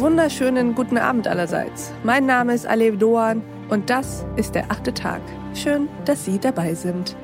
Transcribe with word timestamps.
Wunderschönen 0.00 0.74
guten 0.74 0.96
Abend 0.96 1.28
allerseits. 1.28 1.92
Mein 2.04 2.24
Name 2.24 2.54
ist 2.54 2.66
Alev 2.66 2.96
Doan 2.96 3.42
und 3.68 3.90
das 3.90 4.24
ist 4.36 4.54
der 4.54 4.70
achte 4.70 4.94
Tag. 4.94 5.20
Schön, 5.54 5.90
dass 6.06 6.24
Sie 6.24 6.38
dabei 6.38 6.72
sind. 6.74 7.14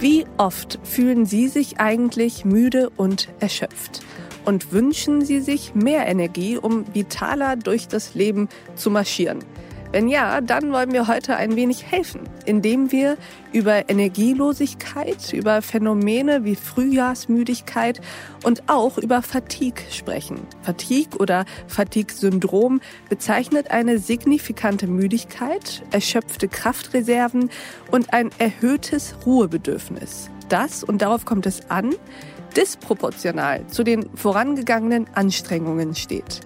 Wie 0.00 0.26
oft 0.38 0.80
fühlen 0.82 1.26
Sie 1.26 1.46
sich 1.46 1.78
eigentlich 1.78 2.44
müde 2.44 2.90
und 2.96 3.28
erschöpft? 3.38 4.00
Und 4.44 4.72
wünschen 4.72 5.24
Sie 5.24 5.38
sich 5.38 5.72
mehr 5.72 6.08
Energie, 6.08 6.58
um 6.58 6.84
vitaler 6.92 7.54
durch 7.54 7.86
das 7.86 8.16
Leben 8.16 8.48
zu 8.74 8.90
marschieren? 8.90 9.38
Wenn 9.92 10.06
ja, 10.06 10.40
dann 10.40 10.70
wollen 10.72 10.92
wir 10.92 11.08
heute 11.08 11.36
ein 11.36 11.56
wenig 11.56 11.90
helfen, 11.90 12.20
indem 12.46 12.92
wir 12.92 13.16
über 13.52 13.88
Energielosigkeit, 13.88 15.32
über 15.32 15.62
Phänomene 15.62 16.44
wie 16.44 16.54
Frühjahrsmüdigkeit 16.54 18.00
und 18.44 18.68
auch 18.68 18.98
über 18.98 19.20
Fatigue 19.20 19.82
sprechen. 19.90 20.46
Fatigue 20.62 21.18
oder 21.18 21.44
Fatigue-Syndrom 21.66 22.80
bezeichnet 23.08 23.72
eine 23.72 23.98
signifikante 23.98 24.86
Müdigkeit, 24.86 25.82
erschöpfte 25.90 26.46
Kraftreserven 26.46 27.50
und 27.90 28.12
ein 28.12 28.30
erhöhtes 28.38 29.16
Ruhebedürfnis. 29.26 30.30
Das, 30.48 30.84
und 30.84 31.02
darauf 31.02 31.24
kommt 31.24 31.46
es 31.46 31.68
an, 31.68 31.96
disproportional 32.56 33.66
zu 33.66 33.82
den 33.82 34.08
vorangegangenen 34.16 35.06
Anstrengungen 35.14 35.96
steht. 35.96 36.40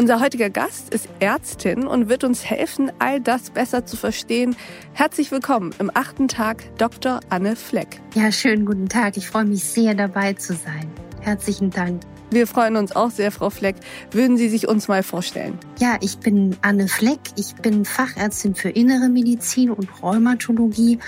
Unser 0.00 0.20
heutiger 0.20 0.48
Gast 0.48 0.94
ist 0.94 1.10
Ärztin 1.18 1.86
und 1.86 2.08
wird 2.08 2.24
uns 2.24 2.42
helfen, 2.42 2.90
all 3.00 3.20
das 3.20 3.50
besser 3.50 3.84
zu 3.84 3.98
verstehen. 3.98 4.56
Herzlich 4.94 5.30
willkommen 5.30 5.74
im 5.78 5.90
achten 5.92 6.26
Tag 6.26 6.64
Dr. 6.78 7.20
Anne 7.28 7.54
Fleck. 7.54 8.00
Ja, 8.14 8.32
schönen 8.32 8.64
guten 8.64 8.88
Tag. 8.88 9.18
Ich 9.18 9.26
freue 9.26 9.44
mich 9.44 9.62
sehr 9.62 9.94
dabei 9.94 10.32
zu 10.32 10.54
sein. 10.54 10.90
Herzlichen 11.20 11.68
Dank. 11.68 12.00
Wir 12.30 12.46
freuen 12.46 12.76
uns 12.76 12.96
auch 12.96 13.10
sehr, 13.10 13.30
Frau 13.30 13.50
Fleck. 13.50 13.76
Würden 14.10 14.38
Sie 14.38 14.48
sich 14.48 14.66
uns 14.66 14.88
mal 14.88 15.02
vorstellen? 15.02 15.58
Ja, 15.78 15.98
ich 16.00 16.16
bin 16.16 16.56
Anne 16.62 16.88
Fleck. 16.88 17.20
Ich 17.36 17.54
bin 17.56 17.84
Fachärztin 17.84 18.54
für 18.54 18.70
Innere 18.70 19.10
Medizin 19.10 19.70
und 19.70 19.86
Rheumatologie 20.02 20.98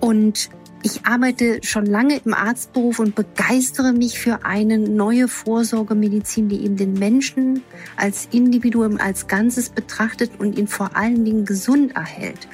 und 0.00 0.50
ich 0.84 1.06
arbeite 1.06 1.60
schon 1.62 1.86
lange 1.86 2.20
im 2.26 2.34
Arztberuf 2.34 2.98
und 2.98 3.14
begeistere 3.14 3.94
mich 3.94 4.18
für 4.18 4.44
eine 4.44 4.78
neue 4.78 5.28
Vorsorgemedizin, 5.28 6.50
die 6.50 6.62
eben 6.62 6.76
den 6.76 6.92
Menschen 6.92 7.62
als 7.96 8.28
Individuum, 8.32 8.98
als 9.00 9.26
Ganzes 9.26 9.70
betrachtet 9.70 10.32
und 10.38 10.58
ihn 10.58 10.68
vor 10.68 10.94
allen 10.94 11.24
Dingen 11.24 11.46
gesund 11.46 11.96
erhält. 11.96 12.46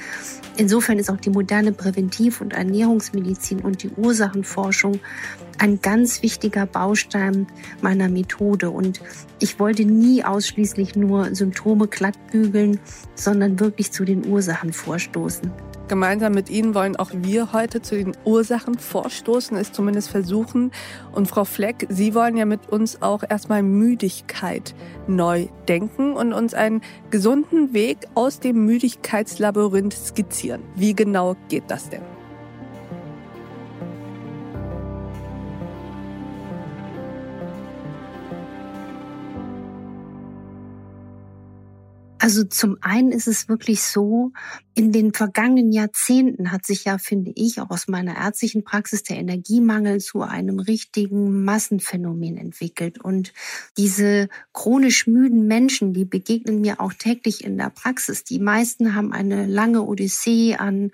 Insofern 0.55 0.97
ist 0.97 1.09
auch 1.09 1.17
die 1.17 1.29
moderne 1.29 1.73
Präventiv- 1.73 2.39
und 2.39 2.53
Ernährungsmedizin 2.53 3.59
und 3.59 3.83
die 3.83 3.89
Ursachenforschung 3.89 5.01
ein 5.57 5.81
ganz 5.81 6.23
wichtiger 6.23 6.65
Baustein 6.65 7.47
meiner 7.81 8.07
Methode. 8.07 8.69
Und 8.69 9.01
ich 9.39 9.59
wollte 9.59 9.83
nie 9.83 10.23
ausschließlich 10.23 10.95
nur 10.95 11.35
Symptome 11.35 11.89
glattbügeln, 11.89 12.79
sondern 13.13 13.59
wirklich 13.59 13.91
zu 13.91 14.05
den 14.05 14.25
Ursachen 14.25 14.71
vorstoßen. 14.71 15.51
Gemeinsam 15.91 16.31
mit 16.31 16.49
Ihnen 16.49 16.73
wollen 16.73 16.95
auch 16.95 17.09
wir 17.13 17.51
heute 17.51 17.81
zu 17.81 17.97
den 17.97 18.15
Ursachen 18.23 18.79
vorstoßen, 18.79 19.57
es 19.57 19.73
zumindest 19.73 20.07
versuchen. 20.07 20.71
Und 21.11 21.27
Frau 21.27 21.43
Fleck, 21.43 21.85
Sie 21.89 22.15
wollen 22.15 22.37
ja 22.37 22.45
mit 22.45 22.69
uns 22.69 23.01
auch 23.01 23.23
erstmal 23.29 23.61
Müdigkeit 23.61 24.73
neu 25.07 25.47
denken 25.67 26.13
und 26.13 26.31
uns 26.31 26.53
einen 26.53 26.79
gesunden 27.09 27.73
Weg 27.73 27.97
aus 28.13 28.39
dem 28.39 28.65
Müdigkeitslabyrinth 28.65 29.91
skizzieren. 29.91 30.61
Wie 30.75 30.95
genau 30.95 31.35
geht 31.49 31.65
das 31.67 31.89
denn? 31.89 32.20
Also 42.21 42.43
zum 42.43 42.77
einen 42.81 43.11
ist 43.11 43.27
es 43.27 43.49
wirklich 43.49 43.81
so, 43.81 44.31
in 44.75 44.91
den 44.91 45.11
vergangenen 45.11 45.71
Jahrzehnten 45.71 46.51
hat 46.51 46.67
sich 46.67 46.83
ja, 46.83 46.99
finde 46.99 47.31
ich, 47.33 47.59
auch 47.59 47.71
aus 47.71 47.87
meiner 47.87 48.15
ärztlichen 48.15 48.63
Praxis 48.63 49.01
der 49.01 49.17
Energiemangel 49.17 49.99
zu 50.01 50.21
einem 50.21 50.59
richtigen 50.59 51.43
Massenphänomen 51.43 52.37
entwickelt. 52.37 53.03
Und 53.03 53.33
diese 53.75 54.29
chronisch 54.53 55.07
müden 55.07 55.47
Menschen, 55.47 55.93
die 55.93 56.05
begegnen 56.05 56.61
mir 56.61 56.79
auch 56.79 56.93
täglich 56.93 57.43
in 57.43 57.57
der 57.57 57.71
Praxis. 57.71 58.23
Die 58.23 58.37
meisten 58.37 58.93
haben 58.93 59.13
eine 59.13 59.47
lange 59.47 59.81
Odyssee 59.81 60.57
an 60.57 60.91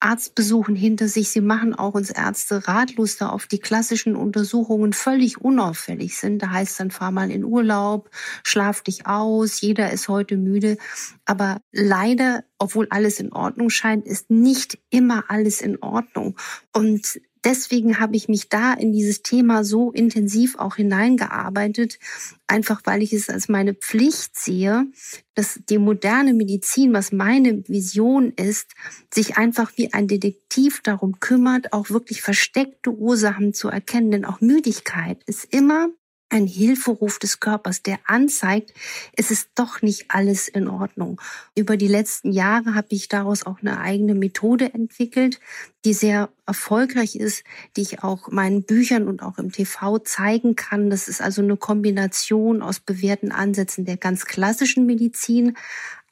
Arztbesuchen 0.00 0.74
hinter 0.74 1.08
sich. 1.08 1.30
Sie 1.30 1.40
machen 1.40 1.74
auch 1.74 1.94
uns 1.94 2.10
Ärzte 2.10 2.66
ratlos, 2.66 3.16
da 3.16 3.28
auf 3.28 3.46
die 3.46 3.58
klassischen 3.58 4.16
Untersuchungen 4.16 4.92
völlig 4.92 5.40
unauffällig 5.40 6.16
sind. 6.16 6.42
Da 6.42 6.50
heißt 6.50 6.80
dann, 6.80 6.90
fahr 6.90 7.10
mal 7.10 7.30
in 7.30 7.44
Urlaub, 7.44 8.10
schlaf 8.42 8.80
dich 8.80 9.06
aus, 9.06 9.60
jeder 9.60 9.92
ist 9.92 10.08
heute 10.08 10.36
müde. 10.36 10.78
Aber 11.26 11.60
leider, 11.70 12.44
obwohl 12.58 12.86
alles 12.90 13.20
in 13.20 13.32
Ordnung 13.32 13.70
scheint, 13.70 14.06
ist 14.06 14.30
nicht 14.30 14.78
immer 14.90 15.24
alles 15.28 15.60
in 15.60 15.82
Ordnung. 15.82 16.36
Und 16.74 17.20
deswegen 17.44 17.98
habe 18.00 18.16
ich 18.16 18.28
mich 18.28 18.48
da 18.48 18.72
in 18.72 18.92
dieses 18.92 19.22
Thema 19.22 19.64
so 19.64 19.90
intensiv 19.92 20.58
auch 20.58 20.76
hineingearbeitet, 20.76 21.98
einfach 22.46 22.82
weil 22.84 23.02
ich 23.02 23.12
es 23.12 23.28
als 23.28 23.48
meine 23.48 23.74
Pflicht 23.74 24.38
sehe, 24.38 24.86
dass 25.34 25.60
die 25.68 25.78
moderne 25.78 26.34
Medizin, 26.34 26.92
was 26.92 27.12
meine 27.12 27.66
Vision 27.68 28.32
ist, 28.32 28.72
sich 29.12 29.36
einfach 29.36 29.72
wie 29.76 29.92
ein 29.92 30.08
Detektiv 30.08 30.80
darum 30.82 31.20
kümmert, 31.20 31.72
auch 31.72 31.90
wirklich 31.90 32.22
versteckte 32.22 32.90
Ursachen 32.90 33.54
zu 33.54 33.68
erkennen. 33.68 34.10
Denn 34.10 34.24
auch 34.24 34.40
Müdigkeit 34.40 35.22
ist 35.24 35.44
immer 35.44 35.88
ein 36.30 36.46
Hilferuf 36.46 37.18
des 37.18 37.40
Körpers, 37.40 37.82
der 37.82 37.98
anzeigt, 38.06 38.72
es 39.16 39.30
ist 39.30 39.50
doch 39.54 39.82
nicht 39.82 40.06
alles 40.08 40.48
in 40.48 40.68
Ordnung. 40.68 41.20
Über 41.54 41.76
die 41.76 41.88
letzten 41.88 42.32
Jahre 42.32 42.74
habe 42.74 42.88
ich 42.90 43.08
daraus 43.08 43.44
auch 43.44 43.60
eine 43.60 43.80
eigene 43.80 44.14
Methode 44.14 44.72
entwickelt, 44.72 45.40
die 45.84 45.92
sehr 45.92 46.30
erfolgreich 46.46 47.16
ist, 47.16 47.44
die 47.76 47.82
ich 47.82 48.02
auch 48.02 48.28
meinen 48.30 48.62
Büchern 48.62 49.08
und 49.08 49.22
auch 49.22 49.38
im 49.38 49.50
TV 49.50 49.98
zeigen 49.98 50.56
kann. 50.56 50.90
Das 50.90 51.08
ist 51.08 51.20
also 51.20 51.42
eine 51.42 51.56
Kombination 51.56 52.62
aus 52.62 52.80
bewährten 52.80 53.32
Ansätzen 53.32 53.84
der 53.84 53.96
ganz 53.96 54.24
klassischen 54.24 54.86
Medizin, 54.86 55.56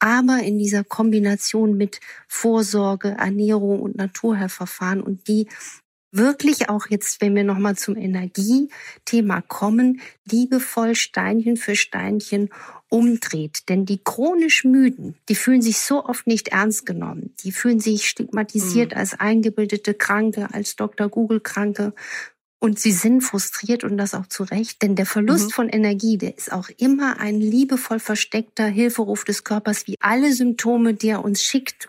aber 0.01 0.41
in 0.41 0.59
dieser 0.59 0.85
Kombination 0.85 1.77
mit 1.77 2.01
Vorsorge, 2.27 3.17
Ernährung 3.19 3.81
und 3.81 3.97
Naturheilverfahren 3.97 5.03
und 5.03 5.29
die 5.29 5.49
wirklich 6.11 6.69
auch 6.69 6.87
jetzt, 6.89 7.21
wenn 7.21 7.35
wir 7.35 7.45
nochmal 7.45 7.77
zum 7.77 7.97
Energiethema 7.97 9.43
kommen, 9.43 10.01
liebevoll 10.31 10.95
Steinchen 10.95 11.57
für 11.57 11.77
Steinchen 11.77 12.51
umdreht. 12.89 13.69
Denn 13.69 13.85
die 13.85 14.03
chronisch 14.03 14.65
Müden, 14.65 15.17
die 15.29 15.35
fühlen 15.35 15.63
sich 15.63 15.79
so 15.79 16.05
oft 16.05 16.27
nicht 16.27 16.49
ernst 16.49 16.87
genommen. 16.87 17.35
Die 17.45 17.53
fühlen 17.53 17.81
sich 17.81 18.09
stigmatisiert 18.09 18.93
mhm. 18.93 18.99
als 18.99 19.19
eingebildete 19.19 19.95
Kranke, 19.95 20.49
als 20.53 20.77
Dr. 20.77 21.09
Google 21.09 21.41
Kranke. 21.41 21.93
Und 22.61 22.81
sie 22.81 22.91
sind 22.91 23.21
frustriert 23.21 23.85
und 23.85 23.97
das 23.97 24.15
auch 24.15 24.27
zu 24.27 24.43
Recht, 24.43 24.83
denn 24.83 24.97
der 24.97 25.07
Verlust 25.07 25.47
mhm. 25.47 25.51
von 25.51 25.69
Energie, 25.69 26.19
der 26.19 26.37
ist 26.37 26.53
auch 26.53 26.69
immer 26.77 27.21
ein 27.21 27.41
liebevoll 27.41 28.01
versteckter 28.01 28.67
Hilferuf 28.67 29.25
des 29.25 29.45
Körpers, 29.45 29.87
wie 29.87 29.95
alle 30.01 30.33
Symptome, 30.33 30.95
die 30.95 31.11
er 31.11 31.25
uns 31.25 31.41
schickt. 31.43 31.89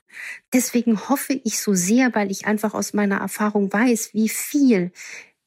Deswegen 0.53 1.09
hoffe 1.09 1.41
ich 1.43 1.59
so 1.59 1.73
sehr, 1.73 2.13
weil 2.13 2.29
ich 2.29 2.45
einfach 2.45 2.75
aus 2.75 2.93
meiner 2.93 3.17
Erfahrung 3.17 3.73
weiß, 3.73 4.13
wie 4.13 4.29
viel 4.29 4.91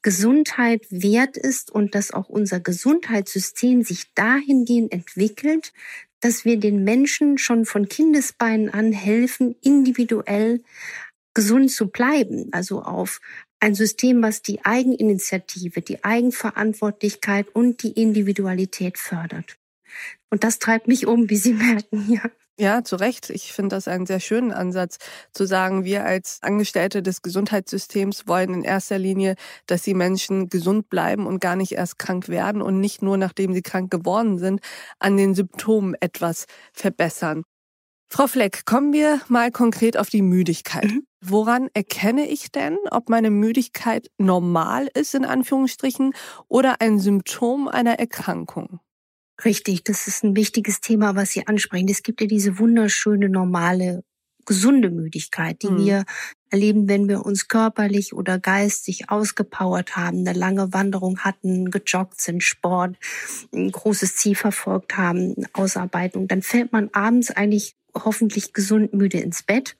Gesundheit 0.01 0.85
wert 0.89 1.37
ist 1.37 1.71
und 1.71 1.95
dass 1.95 2.11
auch 2.11 2.27
unser 2.27 2.59
Gesundheitssystem 2.59 3.83
sich 3.83 4.13
dahingehend 4.13 4.91
entwickelt, 4.91 5.71
dass 6.19 6.43
wir 6.43 6.59
den 6.59 6.83
Menschen 6.83 7.37
schon 7.37 7.65
von 7.65 7.87
Kindesbeinen 7.87 8.69
an 8.69 8.91
helfen, 8.91 9.55
individuell 9.61 10.61
gesund 11.33 11.71
zu 11.71 11.87
bleiben, 11.89 12.49
also 12.51 12.81
auf 12.81 13.21
ein 13.63 13.75
System, 13.75 14.21
was 14.21 14.41
die 14.41 14.65
Eigeninitiative, 14.65 15.81
die 15.81 16.03
Eigenverantwortlichkeit 16.03 17.47
und 17.53 17.81
die 17.81 17.93
Individualität 17.93 18.97
fördert. 18.97 19.57
Und 20.29 20.43
das 20.43 20.59
treibt 20.59 20.89
mich 20.89 21.07
um, 21.07 21.29
wie 21.29 21.37
Sie 21.37 21.53
merken, 21.53 22.11
ja. 22.11 22.29
Ja, 22.59 22.83
zu 22.83 22.97
Recht. 22.97 23.31
Ich 23.31 23.51
finde 23.51 23.75
das 23.75 23.87
einen 23.87 24.05
sehr 24.05 24.19
schönen 24.19 24.51
Ansatz, 24.51 24.97
zu 25.31 25.45
sagen, 25.45 25.85
wir 25.85 26.05
als 26.05 26.37
Angestellte 26.43 27.01
des 27.01 27.23
Gesundheitssystems 27.23 28.27
wollen 28.27 28.53
in 28.53 28.63
erster 28.63 28.99
Linie, 28.99 29.35
dass 29.65 29.81
die 29.81 29.95
Menschen 29.95 30.49
gesund 30.49 30.89
bleiben 30.89 31.25
und 31.25 31.39
gar 31.39 31.55
nicht 31.55 31.71
erst 31.71 31.97
krank 31.97 32.27
werden 32.27 32.61
und 32.61 32.79
nicht 32.79 33.01
nur, 33.01 33.17
nachdem 33.17 33.53
sie 33.53 33.63
krank 33.63 33.89
geworden 33.89 34.37
sind, 34.37 34.59
an 34.99 35.17
den 35.17 35.33
Symptomen 35.33 35.95
etwas 35.99 36.45
verbessern. 36.73 37.43
Frau 38.09 38.27
Fleck, 38.27 38.65
kommen 38.65 38.93
wir 38.93 39.21
mal 39.29 39.49
konkret 39.49 39.97
auf 39.97 40.09
die 40.09 40.21
Müdigkeit. 40.21 40.91
Mhm. 40.91 41.07
Woran 41.25 41.69
erkenne 41.73 42.27
ich 42.27 42.51
denn, 42.51 42.77
ob 42.91 43.07
meine 43.07 43.31
Müdigkeit 43.31 44.11
normal 44.17 44.89
ist, 44.93 45.15
in 45.15 45.23
Anführungsstrichen, 45.23 46.13
oder 46.49 46.81
ein 46.81 46.99
Symptom 46.99 47.69
einer 47.69 47.97
Erkrankung? 47.97 48.81
Richtig, 49.45 49.85
das 49.85 50.07
ist 50.07 50.23
ein 50.23 50.35
wichtiges 50.35 50.81
Thema, 50.81 51.15
was 51.15 51.31
Sie 51.31 51.47
ansprechen. 51.47 51.87
Es 51.87 52.03
gibt 52.03 52.19
ja 52.19 52.27
diese 52.27 52.59
wunderschöne 52.59 53.29
normale 53.29 54.03
gesunde 54.45 54.89
Müdigkeit, 54.89 55.61
die 55.61 55.69
mhm. 55.69 55.77
wir 55.85 56.05
erleben, 56.49 56.89
wenn 56.89 57.07
wir 57.07 57.25
uns 57.25 57.47
körperlich 57.47 58.13
oder 58.13 58.37
geistig 58.37 59.09
ausgepowert 59.09 59.95
haben, 59.95 60.19
eine 60.19 60.37
lange 60.37 60.73
Wanderung 60.73 61.19
hatten, 61.19 61.71
gejoggt 61.71 62.19
sind, 62.19 62.43
Sport, 62.43 62.97
ein 63.53 63.71
großes 63.71 64.17
Ziel 64.17 64.35
verfolgt 64.35 64.97
haben, 64.97 65.35
Ausarbeitung, 65.53 66.27
dann 66.27 66.41
fällt 66.41 66.73
man 66.73 66.89
abends 66.91 67.31
eigentlich 67.31 67.75
hoffentlich 67.95 68.51
gesund 68.51 68.93
müde 68.93 69.19
ins 69.19 69.43
Bett. 69.43 69.77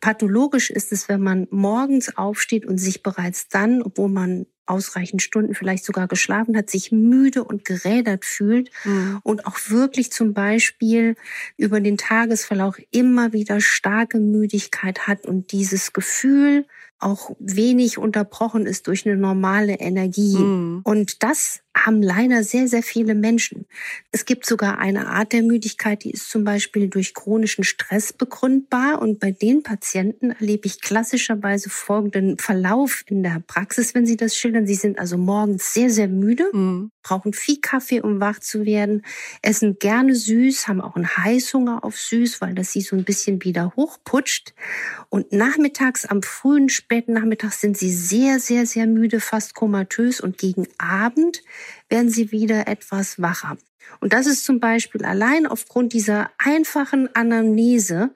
Pathologisch 0.00 0.70
ist 0.70 0.92
es, 0.92 1.08
wenn 1.08 1.20
man 1.20 1.46
morgens 1.50 2.16
aufsteht 2.16 2.66
und 2.66 2.78
sich 2.78 3.02
bereits 3.02 3.48
dann, 3.48 3.82
obwohl 3.82 4.08
man 4.08 4.46
ausreichend 4.66 5.20
Stunden 5.20 5.54
vielleicht 5.54 5.84
sogar 5.84 6.06
geschlafen 6.06 6.56
hat, 6.56 6.70
sich 6.70 6.92
müde 6.92 7.42
und 7.42 7.64
gerädert 7.64 8.24
fühlt 8.24 8.70
mhm. 8.84 9.18
und 9.24 9.46
auch 9.46 9.58
wirklich 9.68 10.12
zum 10.12 10.32
Beispiel 10.32 11.16
über 11.56 11.80
den 11.80 11.98
Tagesverlauf 11.98 12.80
immer 12.92 13.32
wieder 13.32 13.60
starke 13.60 14.20
Müdigkeit 14.20 15.08
hat 15.08 15.26
und 15.26 15.50
dieses 15.52 15.92
Gefühl 15.92 16.66
auch 17.00 17.34
wenig 17.38 17.98
unterbrochen 17.98 18.66
ist 18.66 18.86
durch 18.86 19.06
eine 19.06 19.16
normale 19.16 19.74
Energie. 19.80 20.36
Mhm. 20.36 20.80
Und 20.84 21.22
das 21.22 21.62
haben 21.76 22.02
leider 22.02 22.42
sehr, 22.42 22.66
sehr 22.68 22.82
viele 22.82 23.14
Menschen. 23.14 23.66
Es 24.10 24.24
gibt 24.24 24.44
sogar 24.44 24.78
eine 24.78 25.06
Art 25.06 25.32
der 25.32 25.42
Müdigkeit, 25.42 26.02
die 26.04 26.10
ist 26.10 26.28
zum 26.28 26.42
Beispiel 26.44 26.88
durch 26.88 27.14
chronischen 27.14 27.64
Stress 27.64 28.12
begründbar. 28.12 29.00
Und 29.00 29.20
bei 29.20 29.30
den 29.30 29.62
Patienten 29.62 30.32
erlebe 30.32 30.66
ich 30.66 30.80
klassischerweise 30.80 31.70
folgenden 31.70 32.38
Verlauf 32.38 33.04
in 33.06 33.22
der 33.22 33.42
Praxis, 33.46 33.94
wenn 33.94 34.04
sie 34.04 34.16
das 34.16 34.36
schildern. 34.36 34.66
Sie 34.66 34.74
sind 34.74 34.98
also 34.98 35.16
morgens 35.16 35.72
sehr, 35.72 35.90
sehr 35.90 36.08
müde, 36.08 36.50
mhm. 36.52 36.90
brauchen 37.02 37.32
viel 37.32 37.60
Kaffee, 37.60 38.00
um 38.00 38.20
wach 38.20 38.40
zu 38.40 38.64
werden, 38.64 39.02
essen 39.42 39.78
gerne 39.78 40.14
süß, 40.14 40.66
haben 40.66 40.80
auch 40.80 40.96
einen 40.96 41.16
Heißhunger 41.16 41.84
auf 41.84 41.98
süß, 41.98 42.40
weil 42.40 42.54
das 42.54 42.72
sie 42.72 42.80
so 42.80 42.96
ein 42.96 43.04
bisschen 43.04 43.44
wieder 43.44 43.72
hochputscht. 43.76 44.54
Und 45.08 45.32
nachmittags, 45.32 46.04
am 46.04 46.22
frühen, 46.22 46.68
späten 46.68 47.12
Nachmittag 47.12 47.52
sind 47.52 47.78
sie 47.78 47.92
sehr, 47.92 48.40
sehr, 48.40 48.66
sehr 48.66 48.86
müde, 48.86 49.20
fast 49.20 49.54
komatös. 49.54 50.20
Und 50.20 50.36
gegen 50.38 50.66
Abend 50.78 51.42
werden 51.88 52.10
sie 52.10 52.32
wieder 52.32 52.68
etwas 52.68 53.20
wacher. 53.20 53.56
Und 54.00 54.12
das 54.12 54.26
ist 54.26 54.44
zum 54.44 54.60
Beispiel 54.60 55.04
allein 55.04 55.46
aufgrund 55.46 55.92
dieser 55.92 56.30
einfachen 56.38 57.14
Anamnese, 57.14 58.14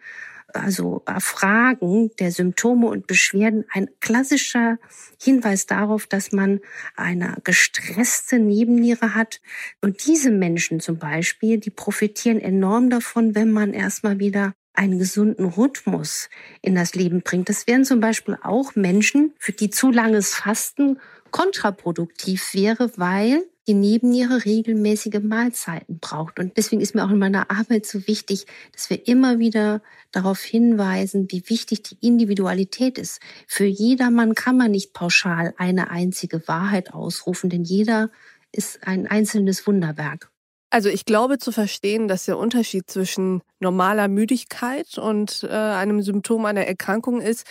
also 0.52 1.02
Fragen 1.19 2.11
der 2.20 2.31
Symptome 2.31 2.87
und 2.87 3.08
Beschwerden, 3.08 3.64
ein 3.73 3.88
klassischer 4.00 4.79
Hinweis 5.20 5.67
darauf, 5.67 6.06
dass 6.06 6.31
man 6.31 6.61
eine 6.96 7.38
gestresste 7.43 8.38
Nebenniere 8.38 9.14
hat. 9.17 9.41
Und 9.81 10.06
diese 10.06 10.31
Menschen 10.31 10.79
zum 10.79 10.99
Beispiel, 10.99 11.58
die 11.58 11.70
profitieren 11.70 12.41
enorm 12.41 12.88
davon, 12.88 13.35
wenn 13.35 13.50
man 13.50 13.73
erstmal 13.75 14.20
wieder 14.20 14.55
einen 14.75 14.99
gesunden 14.99 15.46
Rhythmus 15.46 16.29
in 16.61 16.75
das 16.75 16.94
Leben 16.94 17.23
bringt. 17.23 17.49
Das 17.49 17.67
wären 17.67 17.85
zum 17.85 18.00
Beispiel 18.00 18.37
auch 18.43 18.75
Menschen, 18.75 19.32
für 19.38 19.52
die 19.52 19.70
zu 19.70 19.91
langes 19.91 20.35
Fasten 20.35 20.99
kontraproduktiv 21.35 22.55
wäre, 22.55 22.93
weil 22.97 23.45
die 23.67 23.75
Nebenniere 23.75 24.45
regelmäßige 24.45 25.19
Mahlzeiten 25.21 25.99
braucht. 25.99 26.39
Und 26.39 26.57
deswegen 26.57 26.81
ist 26.81 26.95
mir 26.95 27.05
auch 27.05 27.11
in 27.11 27.19
meiner 27.19 27.51
Arbeit 27.51 27.87
so 27.87 28.07
wichtig, 28.07 28.47
dass 28.73 28.89
wir 28.89 29.09
immer 29.09 29.41
wieder 29.41 29.83
darauf 30.13 30.41
hinweisen, 30.43 31.27
wie 31.31 31.43
wichtig 31.49 31.83
die 31.83 31.97
Individualität 32.07 32.99
ist. 32.99 33.21
Für 33.49 33.65
jedermann 33.65 34.37
kann 34.37 34.57
man 34.57 34.71
nicht 34.71 34.93
pauschal 34.93 35.55
eine 35.57 35.91
einzige 35.91 36.47
Wahrheit 36.47 36.95
ausrufen, 36.95 37.51
denn 37.51 37.65
jeder 37.65 38.11
ist 38.53 38.87
ein 38.87 39.09
einzelnes 39.09 39.67
Wunderwerk. 39.67 40.31
Also 40.71 40.89
ich 40.89 41.05
glaube 41.05 41.39
zu 41.39 41.51
verstehen, 41.51 42.07
dass 42.07 42.27
der 42.27 42.39
Unterschied 42.39 42.89
zwischen 42.89 43.43
normaler 43.59 44.07
Müdigkeit 44.07 44.99
und 44.99 45.43
äh, 45.43 45.49
einem 45.49 46.01
Symptom 46.01 46.45
einer 46.45 46.65
Erkrankung 46.65 47.21
ist, 47.21 47.45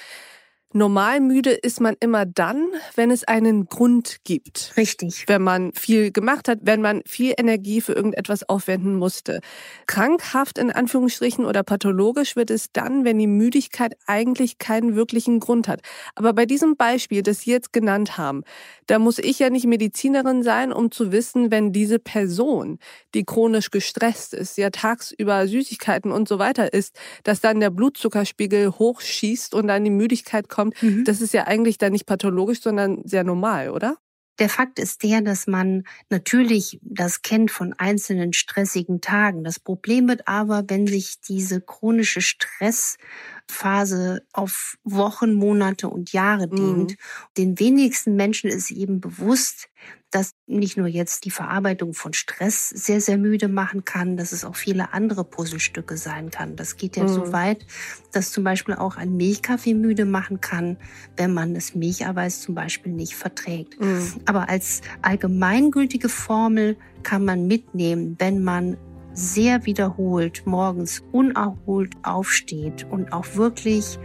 Normal 0.75 1.19
müde 1.19 1.51
ist 1.51 1.79
man 1.79 1.95
immer 1.99 2.25
dann, 2.25 2.67
wenn 2.95 3.11
es 3.11 3.23
einen 3.23 3.67
Grund 3.67 4.21
gibt. 4.23 4.73
Richtig. 4.75 5.25
Wenn 5.27 5.43
man 5.43 5.71
viel 5.73 6.11
gemacht 6.11 6.47
hat, 6.47 6.59
wenn 6.63 6.81
man 6.81 7.03
viel 7.05 7.35
Energie 7.37 7.79
für 7.79 7.93
irgendetwas 7.93 8.49
aufwenden 8.49 8.95
musste. 8.95 9.41
Krankhaft 9.85 10.57
in 10.57 10.71
Anführungsstrichen 10.71 11.45
oder 11.45 11.61
pathologisch 11.61 12.35
wird 12.35 12.49
es 12.49 12.71
dann, 12.71 13.05
wenn 13.05 13.19
die 13.19 13.27
Müdigkeit 13.27 13.95
eigentlich 14.07 14.57
keinen 14.57 14.95
wirklichen 14.95 15.39
Grund 15.39 15.67
hat. 15.67 15.81
Aber 16.15 16.33
bei 16.33 16.47
diesem 16.47 16.75
Beispiel, 16.75 17.21
das 17.21 17.41
Sie 17.41 17.51
jetzt 17.51 17.71
genannt 17.71 18.17
haben, 18.17 18.43
da 18.87 18.97
muss 18.97 19.19
ich 19.19 19.37
ja 19.37 19.51
nicht 19.51 19.67
Medizinerin 19.67 20.41
sein, 20.41 20.73
um 20.73 20.89
zu 20.89 21.11
wissen, 21.11 21.51
wenn 21.51 21.71
diese 21.71 21.99
Person, 21.99 22.79
die 23.13 23.25
chronisch 23.25 23.69
gestresst 23.69 24.33
ist, 24.33 24.57
ja 24.57 24.71
tagsüber 24.71 25.47
Süßigkeiten 25.47 26.11
und 26.11 26.27
so 26.27 26.39
weiter 26.39 26.73
isst, 26.73 26.97
dass 27.23 27.41
dann 27.41 27.59
der 27.59 27.69
Blutzuckerspiegel 27.69 28.71
hochschießt 28.71 29.53
und 29.53 29.67
dann 29.67 29.83
die 29.83 29.91
Müdigkeit 29.91 30.49
kommt 30.49 30.62
kommt, 30.63 30.83
mhm. 30.83 31.03
das 31.05 31.21
ist 31.21 31.33
ja 31.33 31.45
eigentlich 31.45 31.77
dann 31.77 31.91
nicht 31.91 32.05
pathologisch, 32.05 32.61
sondern 32.61 33.01
sehr 33.05 33.23
normal, 33.23 33.69
oder? 33.69 33.97
Der 34.39 34.49
Fakt 34.49 34.79
ist 34.79 35.03
der, 35.03 35.21
dass 35.21 35.45
man 35.45 35.83
natürlich 36.09 36.79
das 36.81 37.21
kennt 37.21 37.51
von 37.51 37.73
einzelnen 37.73 38.33
stressigen 38.33 38.99
Tagen. 38.99 39.43
Das 39.43 39.59
Problem 39.59 40.07
wird 40.07 40.27
aber, 40.27 40.63
wenn 40.67 40.87
sich 40.87 41.21
diese 41.21 41.61
chronische 41.61 42.21
Stressphase 42.21 44.25
auf 44.33 44.79
Wochen, 44.83 45.33
Monate 45.33 45.87
und 45.87 46.13
Jahre 46.13 46.47
dehnt. 46.47 46.91
Mhm. 46.91 46.95
Den 47.37 47.59
wenigsten 47.59 48.15
Menschen 48.15 48.49
ist 48.49 48.71
eben 48.71 49.01
bewusst, 49.01 49.69
dass 50.13 50.35
nicht 50.45 50.77
nur 50.77 50.85
jetzt 50.87 51.25
die 51.25 51.31
Verarbeitung 51.31 51.95
von 51.95 52.13
Stress 52.13 52.69
sehr, 52.69 53.01
sehr 53.01 53.17
müde 53.17 53.47
machen 53.47 53.83
kann, 53.83 54.15
dass 54.15 54.31
es 54.31 54.45
auch 54.45 54.55
viele 54.55 54.93
andere 54.93 55.23
Puzzlestücke 55.23 55.97
sein 55.97 56.29
kann. 56.29 56.55
Das 56.55 56.77
geht 56.77 56.97
ja 56.97 57.03
mhm. 57.03 57.07
so 57.07 57.33
weit, 57.33 57.65
dass 58.11 58.31
zum 58.31 58.43
Beispiel 58.43 58.75
auch 58.75 58.95
ein 58.95 59.17
Milchkaffee 59.17 59.73
müde 59.73 60.05
machen 60.05 60.39
kann, 60.39 60.77
wenn 61.17 61.33
man 61.33 61.55
das 61.55 61.73
Milcheiweiß 61.73 62.41
zum 62.41 62.53
Beispiel 62.53 62.91
nicht 62.91 63.15
verträgt. 63.15 63.81
Mhm. 63.81 64.21
Aber 64.25 64.49
als 64.49 64.81
allgemeingültige 65.01 66.09
Formel 66.09 66.77
kann 67.01 67.25
man 67.25 67.47
mitnehmen, 67.47 68.15
wenn 68.19 68.43
man 68.43 68.77
sehr 69.13 69.65
wiederholt 69.65 70.43
morgens 70.45 71.03
unerholt 71.11 71.95
aufsteht 72.03 72.85
und 72.89 73.13
auch 73.13 73.35
wirklich 73.35 73.97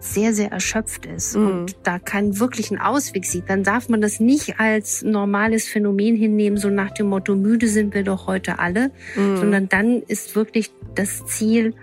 sehr, 0.00 0.32
sehr 0.32 0.52
erschöpft 0.52 1.06
ist 1.06 1.36
mhm. 1.36 1.46
und 1.46 1.76
da 1.82 1.98
keinen 1.98 2.38
wirklichen 2.38 2.78
Ausweg 2.78 3.24
sieht, 3.24 3.48
dann 3.48 3.64
darf 3.64 3.88
man 3.88 4.00
das 4.00 4.20
nicht 4.20 4.60
als 4.60 5.02
normales 5.02 5.68
Phänomen 5.68 6.16
hinnehmen, 6.16 6.56
so 6.56 6.70
nach 6.70 6.92
dem 6.92 7.08
Motto, 7.08 7.34
müde 7.34 7.68
sind 7.68 7.94
wir 7.94 8.04
doch 8.04 8.26
heute 8.26 8.58
alle, 8.58 8.90
mhm. 9.16 9.36
sondern 9.36 9.68
dann 9.68 10.02
ist 10.02 10.36
wirklich 10.36 10.70
das 10.94 11.24
Ziel, 11.26 11.74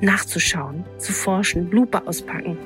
nachzuschauen, 0.00 0.84
zu 0.98 1.12
forschen, 1.12 1.70
Lupe 1.70 2.06
auspacken. 2.06 2.56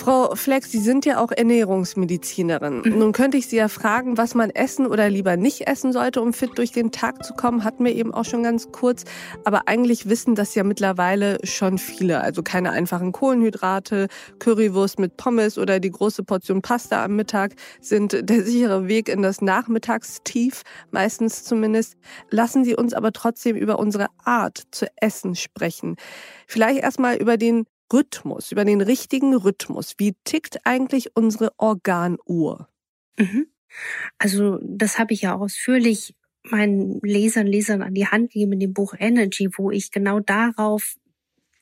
Frau 0.00 0.34
Flex, 0.34 0.72
Sie 0.72 0.78
sind 0.78 1.04
ja 1.04 1.22
auch 1.22 1.30
Ernährungsmedizinerin. 1.30 2.80
Mhm. 2.86 2.98
Nun 2.98 3.12
könnte 3.12 3.36
ich 3.36 3.48
Sie 3.48 3.56
ja 3.56 3.68
fragen, 3.68 4.16
was 4.16 4.34
man 4.34 4.48
essen 4.48 4.86
oder 4.86 5.10
lieber 5.10 5.36
nicht 5.36 5.66
essen 5.66 5.92
sollte, 5.92 6.22
um 6.22 6.32
fit 6.32 6.52
durch 6.56 6.72
den 6.72 6.90
Tag 6.90 7.22
zu 7.22 7.34
kommen. 7.34 7.64
Hatten 7.64 7.84
wir 7.84 7.94
eben 7.94 8.14
auch 8.14 8.24
schon 8.24 8.42
ganz 8.42 8.72
kurz. 8.72 9.04
Aber 9.44 9.68
eigentlich 9.68 10.08
wissen 10.08 10.34
das 10.34 10.54
ja 10.54 10.64
mittlerweile 10.64 11.36
schon 11.44 11.76
viele. 11.76 12.22
Also 12.22 12.42
keine 12.42 12.70
einfachen 12.70 13.12
Kohlenhydrate, 13.12 14.08
Currywurst 14.38 14.98
mit 14.98 15.18
Pommes 15.18 15.58
oder 15.58 15.80
die 15.80 15.90
große 15.90 16.22
Portion 16.22 16.62
Pasta 16.62 17.04
am 17.04 17.16
Mittag 17.16 17.54
sind 17.82 18.26
der 18.26 18.42
sichere 18.42 18.88
Weg 18.88 19.10
in 19.10 19.20
das 19.20 19.42
Nachmittagstief, 19.42 20.62
meistens 20.92 21.44
zumindest. 21.44 21.98
Lassen 22.30 22.64
Sie 22.64 22.74
uns 22.74 22.94
aber 22.94 23.12
trotzdem 23.12 23.54
über 23.54 23.78
unsere 23.78 24.06
Art 24.24 24.62
zu 24.70 24.86
essen 24.96 25.34
sprechen. 25.34 25.96
Vielleicht 26.46 26.80
erstmal 26.80 27.16
über 27.16 27.36
den 27.36 27.66
Rhythmus, 27.92 28.52
über 28.52 28.64
den 28.64 28.80
richtigen 28.80 29.34
Rhythmus. 29.34 29.94
Wie 29.98 30.14
tickt 30.24 30.64
eigentlich 30.64 31.16
unsere 31.16 31.52
Organuhr? 31.58 32.68
Mhm. 33.18 33.46
Also 34.18 34.58
das 34.62 34.98
habe 34.98 35.14
ich 35.14 35.22
ja 35.22 35.34
ausführlich 35.34 36.14
meinen 36.42 37.00
Lesern, 37.02 37.46
Lesern 37.46 37.82
an 37.82 37.94
die 37.94 38.06
Hand 38.06 38.32
gegeben 38.32 38.54
in 38.54 38.60
dem 38.60 38.72
Buch 38.72 38.94
Energy, 38.98 39.50
wo 39.56 39.70
ich 39.70 39.90
genau 39.90 40.20
darauf 40.20 40.96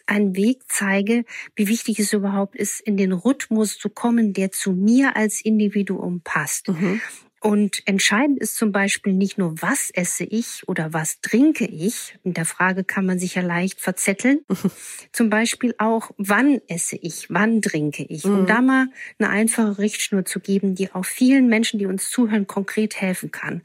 einen 0.06 0.35
Weg 0.37 0.62
zeige, 0.68 1.25
wie 1.54 1.68
wichtig 1.68 1.99
es 1.99 2.12
überhaupt 2.12 2.56
ist, 2.56 2.80
in 2.80 2.97
den 2.97 3.12
Rhythmus 3.12 3.78
zu 3.78 3.90
kommen, 3.90 4.32
der 4.32 4.50
zu 4.50 4.73
mir 4.73 5.16
als 5.16 5.42
Individuum 5.44 6.23
passt. 6.23 6.68
Mhm. 6.68 7.00
Und 7.40 7.83
entscheidend 7.87 8.40
ist 8.40 8.57
zum 8.57 8.73
Beispiel 8.73 9.12
nicht 9.12 9.38
nur, 9.38 9.62
was 9.62 9.90
esse 9.90 10.25
ich 10.25 10.66
oder 10.66 10.92
was 10.92 11.21
trinke 11.21 11.64
ich. 11.64 12.18
In 12.25 12.35
der 12.35 12.45
Frage 12.45 12.83
kann 12.83 13.07
man 13.07 13.18
sich 13.18 13.37
ja 13.37 13.42
leicht 13.42 13.80
verzetteln. 13.80 14.40
zum 15.12 15.30
Beispiel 15.30 15.75
auch, 15.78 16.11
wann 16.18 16.61
esse 16.66 16.97
ich, 16.97 17.30
wann 17.30 17.62
trinke 17.62 18.02
ich. 18.02 18.25
Um 18.25 18.42
mhm. 18.42 18.47
da 18.47 18.61
mal 18.61 18.87
eine 19.18 19.28
einfache 19.28 19.78
Richtschnur 19.78 20.25
zu 20.25 20.40
geben, 20.40 20.75
die 20.75 20.92
auch 20.92 21.04
vielen 21.04 21.49
Menschen, 21.49 21.78
die 21.78 21.87
uns 21.87 22.11
zuhören, 22.11 22.47
konkret 22.47 23.00
helfen 23.00 23.30
kann. 23.30 23.62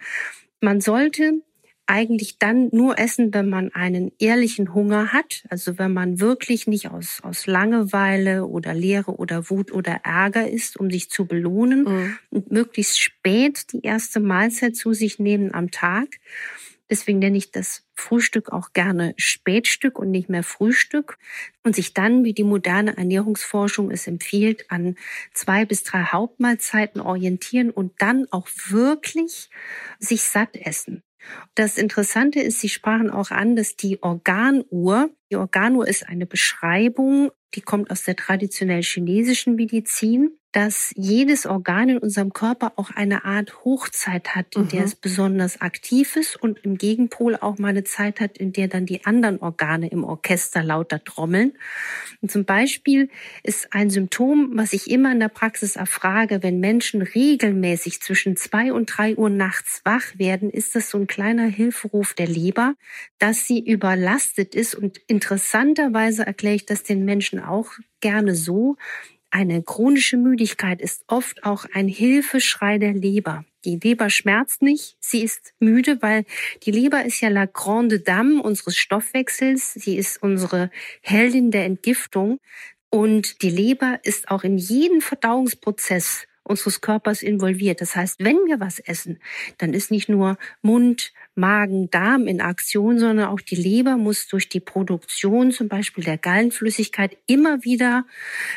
Man 0.62 0.80
sollte 0.80 1.42
eigentlich 1.86 2.40
dann 2.40 2.70
nur 2.72 2.98
essen, 2.98 3.34
wenn 3.34 3.50
man 3.50 3.74
einen 3.74 4.12
ehrlichen 4.20 4.74
Hunger 4.74 5.12
hat, 5.12 5.44
also 5.50 5.78
wenn 5.78 5.94
man 5.94 6.20
wirklich 6.20 6.68
nicht 6.68 6.90
aus, 6.90 7.20
aus 7.24 7.46
Langeweile 7.46 8.46
oder 8.46 8.74
Leere 8.74 9.16
oder 9.18 9.50
Wut 9.50 9.72
oder 9.72 10.02
Ärger 10.04 10.50
ist, 10.50 10.80
um 10.80 10.90
sich 10.90 11.10
zu 11.10 11.26
belohnen 11.26 11.84
mhm. 11.84 12.18
und 12.30 12.52
möglichst 12.52 13.02
spät 13.02 13.74
die 13.74 13.82
erste 13.82 14.20
Mahlzeit 14.20 14.76
zu 14.76 14.94
sich 14.94 15.20
nehmen 15.20 15.54
am 15.54 15.72
Tag. 15.72 16.20
Deswegen 16.90 17.20
nenne 17.20 17.38
ich 17.38 17.52
das 17.52 17.88
Frühstück 17.96 18.52
auch 18.52 18.74
gerne 18.74 19.14
Spätstück 19.18 19.98
und 19.98 20.12
nicht 20.12 20.30
mehr 20.30 20.44
Frühstück. 20.44 21.18
Und 21.64 21.76
sich 21.76 21.94
dann, 21.94 22.24
wie 22.24 22.34
die 22.34 22.44
moderne 22.44 22.98
Ernährungsforschung 22.98 23.90
es 23.90 24.06
empfiehlt, 24.06 24.70
an 24.70 24.96
zwei 25.34 25.66
bis 25.66 25.84
drei 25.84 26.04
Hauptmahlzeiten 26.04 27.02
orientieren 27.02 27.72
und 27.72 27.94
dann 28.00 28.28
auch 28.32 28.48
wirklich 28.68 29.50
sich 29.98 30.24
satt 30.24 30.56
essen. 30.56 31.04
Das 31.56 31.78
Interessante 31.78 32.40
ist, 32.40 32.60
Sie 32.60 32.70
sprachen 32.70 33.10
auch 33.10 33.32
an, 33.32 33.56
dass 33.56 33.76
die 33.76 34.02
Organuhr, 34.02 35.10
die 35.32 35.36
Organuhr 35.36 35.88
ist 35.88 36.08
eine 36.08 36.26
Beschreibung, 36.26 37.32
die 37.56 37.62
kommt 37.62 37.92
aus 37.92 38.04
der 38.04 38.16
traditionell 38.16 38.82
chinesischen 38.82 39.56
Medizin 39.56 40.32
dass 40.54 40.94
jedes 40.96 41.48
Organ 41.48 41.90
in 41.90 41.98
unserem 41.98 42.32
Körper 42.32 42.74
auch 42.76 42.92
eine 42.92 43.26
Art 43.26 43.66
Hochzeit 43.66 44.36
hat, 44.36 44.56
in 44.56 44.64
mhm. 44.64 44.68
der 44.70 44.84
es 44.86 44.96
besonders 44.96 45.62
aktiv 45.62 46.16
ist 46.16 46.36
und 46.36 46.60
im 46.64 46.78
Gegenpol 46.78 47.36
auch 47.36 47.58
mal 47.58 47.70
eine 47.70 47.84
Zeit 47.84 48.20
hat, 48.20 48.38
in 48.38 48.54
der 48.54 48.68
dann 48.68 48.86
die 48.86 49.04
anderen 49.04 49.40
Organe 49.42 49.88
im 49.88 50.04
Orchester 50.04 50.64
lauter 50.64 51.04
trommeln. 51.04 51.54
Und 52.22 52.32
zum 52.32 52.46
Beispiel 52.46 53.10
ist 53.42 53.74
ein 53.74 53.90
Symptom, 53.90 54.52
was 54.54 54.74
ich 54.74 54.92
immer 54.92 55.12
in 55.12 55.20
der 55.20 55.30
Praxis 55.30 55.76
erfrage, 55.76 56.44
wenn 56.44 56.60
Menschen 56.60 57.02
regelmäßig 57.02 58.02
zwischen 58.02 58.38
zwei 58.38 58.72
und 58.72 58.86
drei 58.86 59.16
Uhr 59.16 59.32
nachts 59.32 59.82
wach 59.86 60.20
werden, 60.20 60.52
ist 60.52 60.76
das 60.76 60.92
so 60.92 61.00
ein 61.00 61.08
kleiner 61.08 61.48
Hilferuf 61.48 62.14
der 62.14 62.28
Leber, 62.28 62.76
dass 63.18 63.48
sie 63.48 63.60
überlastet 63.60 64.54
ist. 64.54 64.76
Und 64.76 65.00
interessanterweise 65.08 66.28
erkläre 66.28 66.56
ich 66.56 66.68
das 66.68 66.84
den 66.84 67.06
Menschen 67.06 67.40
auch 67.40 67.72
gerne 68.02 68.36
so, 68.36 68.76
eine 69.34 69.64
chronische 69.64 70.16
Müdigkeit 70.16 70.80
ist 70.80 71.04
oft 71.08 71.44
auch 71.44 71.66
ein 71.74 71.88
Hilfeschrei 71.88 72.78
der 72.78 72.94
Leber. 72.94 73.46
Die 73.66 73.80
Leber 73.82 74.12
schmerzt 74.12 74.62
nicht, 74.62 74.96
sie 75.00 75.24
ist 75.24 75.54
müde, 75.60 76.02
weil 76.02 76.26
die 76.64 76.72
Leber 76.72 77.04
ist 77.04 77.20
ja 77.20 77.30
la 77.30 77.46
grande 77.46 78.00
dame 78.00 78.44
unseres 78.44 78.78
Stoffwechsels, 78.78 79.74
sie 79.74 79.98
ist 79.98 80.22
unsere 80.22 80.70
Heldin 81.02 81.50
der 81.50 81.66
Entgiftung 81.66 82.40
und 82.92 83.42
die 83.42 83.50
Leber 83.50 84.00
ist 84.04 84.30
auch 84.30 84.44
in 84.44 84.60
jeden 84.60 85.02
Verdauungsprozess 85.02 86.28
unseres 86.44 86.82
Körpers 86.82 87.24
involviert. 87.24 87.82
Das 87.82 87.96
heißt, 87.96 88.24
wenn 88.24 88.38
wir 88.46 88.60
was 88.60 88.78
essen, 88.78 89.20
dann 89.58 89.74
ist 89.74 89.90
nicht 89.90 90.10
nur 90.10 90.38
Mund, 90.62 91.12
Magen, 91.36 91.90
Darm 91.90 92.28
in 92.28 92.42
Aktion, 92.42 93.00
sondern 93.00 93.28
auch 93.30 93.42
die 93.42 93.56
Leber 93.56 93.98
muss 93.98 94.28
durch 94.28 94.50
die 94.50 94.60
Produktion 94.60 95.52
zum 95.52 95.68
Beispiel 95.68 96.04
der 96.04 96.18
Gallenflüssigkeit 96.18 97.18
immer 97.26 97.64
wieder 97.64 98.06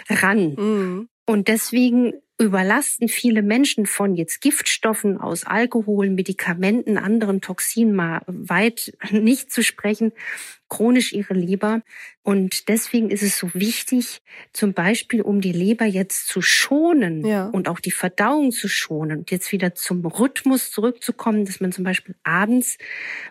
ran. 0.08 0.54
Mhm. 0.54 1.08
Und 1.24 1.48
deswegen 1.48 2.14
überlasten 2.38 3.08
viele 3.08 3.42
Menschen 3.42 3.86
von 3.86 4.14
jetzt 4.14 4.40
Giftstoffen 4.42 5.18
aus 5.18 5.44
Alkohol, 5.44 6.10
Medikamenten, 6.10 6.98
anderen 6.98 7.40
Toxinen 7.40 7.94
mal 7.94 8.22
weit 8.26 8.96
nicht 9.10 9.50
zu 9.50 9.62
sprechen, 9.62 10.12
chronisch 10.68 11.12
ihre 11.12 11.34
Leber. 11.34 11.82
Und 12.22 12.68
deswegen 12.68 13.10
ist 13.10 13.22
es 13.22 13.38
so 13.38 13.54
wichtig, 13.54 14.20
zum 14.52 14.72
Beispiel, 14.72 15.22
um 15.22 15.40
die 15.40 15.52
Leber 15.52 15.84
jetzt 15.84 16.26
zu 16.26 16.42
schonen 16.42 17.24
ja. 17.24 17.46
und 17.46 17.68
auch 17.68 17.78
die 17.78 17.92
Verdauung 17.92 18.50
zu 18.50 18.68
schonen 18.68 19.18
und 19.18 19.30
jetzt 19.30 19.52
wieder 19.52 19.76
zum 19.76 20.04
Rhythmus 20.04 20.72
zurückzukommen, 20.72 21.44
dass 21.44 21.60
man 21.60 21.70
zum 21.70 21.84
Beispiel 21.84 22.16
abends 22.24 22.78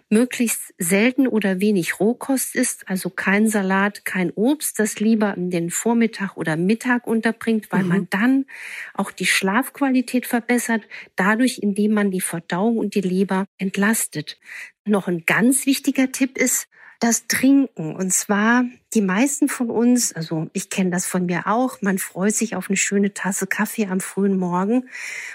möglichst 0.10 0.74
selten 0.77 1.27
oder 1.27 1.60
wenig 1.60 2.00
Rohkost 2.00 2.56
isst, 2.56 2.88
also 2.88 3.10
kein 3.10 3.50
Salat, 3.50 4.06
kein 4.06 4.32
Obst, 4.32 4.80
das 4.80 5.01
lieber 5.01 5.36
in 5.36 5.50
den 5.50 5.72
Vormittag 5.72 6.38
oder 6.38 6.56
Mittag 6.56 7.06
unterbringt, 7.06 7.72
weil 7.72 7.84
mhm. 7.84 7.89
man 7.89 8.08
dann 8.10 8.46
auch 8.94 9.12
die 9.12 9.25
Schlafqualität 9.25 10.25
verbessert, 10.25 10.84
dadurch, 11.18 11.60
indem 11.60 11.92
man 11.92 12.12
die 12.12 12.22
Verdauung 12.22 12.77
und 12.77 12.96
die 12.96 13.01
Leber 13.01 13.46
entlastet. 13.58 14.39
Noch 14.86 15.10
ein 15.10 15.24
ganz 15.25 15.65
wichtiger 15.65 16.12
Tipp 16.13 16.38
ist, 16.38 16.68
das 16.99 17.27
Trinken. 17.27 17.95
Und 17.95 18.13
zwar 18.13 18.63
die 18.95 19.01
meisten 19.01 19.49
von 19.49 19.69
uns, 19.69 20.13
also 20.13 20.47
ich 20.53 20.69
kenne 20.69 20.89
das 20.89 21.05
von 21.05 21.25
mir 21.25 21.47
auch, 21.47 21.81
man 21.81 21.97
freut 21.97 22.33
sich 22.33 22.55
auf 22.55 22.69
eine 22.69 22.77
schöne 22.77 23.13
Tasse 23.13 23.45
Kaffee 23.45 23.87
am 23.87 23.99
frühen 23.99 24.37
Morgen. 24.37 24.89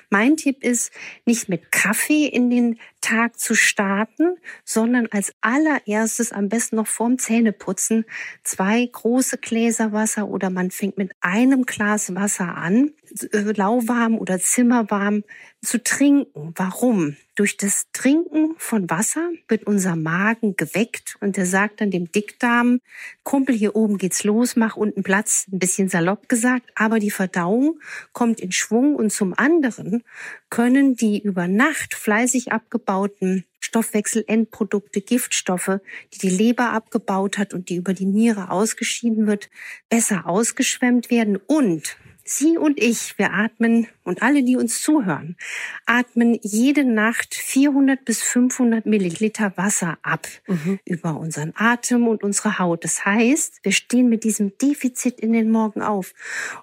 Mein 0.08 0.36
Tipp 0.38 0.64
ist, 0.64 0.90
nicht 1.26 1.48
mit 1.50 1.70
Kaffee 1.70 2.26
in 2.26 2.48
den 2.48 2.78
Tag 3.02 3.38
zu 3.38 3.54
starten, 3.54 4.36
sondern 4.64 5.08
als 5.10 5.34
allererstes 5.42 6.32
am 6.32 6.48
besten 6.48 6.76
noch 6.76 6.86
vorm 6.86 7.18
Zähneputzen 7.18 8.04
zwei 8.44 8.88
große 8.90 9.38
Gläser 9.38 9.92
Wasser 9.92 10.28
oder 10.28 10.50
man 10.50 10.70
fängt 10.70 10.98
mit 10.98 11.12
einem 11.20 11.64
Glas 11.64 12.14
Wasser 12.14 12.56
an, 12.56 12.92
lauwarm 13.32 14.18
oder 14.18 14.38
zimmerwarm 14.38 15.24
zu 15.62 15.82
trinken. 15.82 16.52
Warum? 16.56 17.16
Durch 17.34 17.56
das 17.56 17.86
Trinken 17.92 18.54
von 18.58 18.90
Wasser 18.90 19.30
wird 19.48 19.64
unser 19.66 19.96
Magen 19.96 20.56
geweckt 20.56 21.16
und 21.20 21.36
der 21.36 21.46
sagt 21.46 21.80
dann 21.80 21.90
dem 21.90 22.12
Dickdarm, 22.12 22.80
Kumpel, 23.22 23.49
hier 23.52 23.76
oben 23.76 23.98
geht's 23.98 24.24
los, 24.24 24.56
mach 24.56 24.76
unten 24.76 25.02
Platz, 25.02 25.46
ein 25.52 25.58
bisschen 25.58 25.88
salopp 25.88 26.28
gesagt, 26.28 26.70
aber 26.74 26.98
die 26.98 27.10
Verdauung 27.10 27.80
kommt 28.12 28.40
in 28.40 28.52
Schwung 28.52 28.96
und 28.96 29.12
zum 29.12 29.34
anderen 29.36 30.02
können 30.48 30.96
die 30.96 31.20
über 31.20 31.48
Nacht 31.48 31.94
fleißig 31.94 32.52
abgebauten 32.52 33.44
Stoffwechselendprodukte, 33.60 35.00
Giftstoffe, 35.00 35.80
die 36.12 36.18
die 36.18 36.30
Leber 36.30 36.72
abgebaut 36.72 37.38
hat 37.38 37.54
und 37.54 37.68
die 37.68 37.76
über 37.76 37.94
die 37.94 38.06
Niere 38.06 38.50
ausgeschieden 38.50 39.26
wird, 39.26 39.50
besser 39.88 40.26
ausgeschwemmt 40.26 41.10
werden. 41.10 41.36
Und 41.36 41.96
Sie 42.32 42.56
und 42.56 42.80
ich, 42.80 43.18
wir 43.18 43.32
atmen 43.32 43.88
und 44.04 44.22
alle, 44.22 44.44
die 44.44 44.54
uns 44.54 44.80
zuhören, 44.82 45.36
atmen 45.84 46.38
jede 46.42 46.84
Nacht 46.84 47.34
400 47.34 48.04
bis 48.04 48.22
500 48.22 48.86
Milliliter 48.86 49.52
Wasser 49.56 49.98
ab 50.02 50.28
mhm. 50.46 50.78
über 50.84 51.18
unseren 51.18 51.52
Atem 51.56 52.06
und 52.06 52.22
unsere 52.22 52.60
Haut. 52.60 52.84
Das 52.84 53.04
heißt, 53.04 53.64
wir 53.64 53.72
stehen 53.72 54.08
mit 54.08 54.22
diesem 54.22 54.56
Defizit 54.58 55.18
in 55.18 55.32
den 55.32 55.50
Morgen 55.50 55.82
auf. 55.82 56.12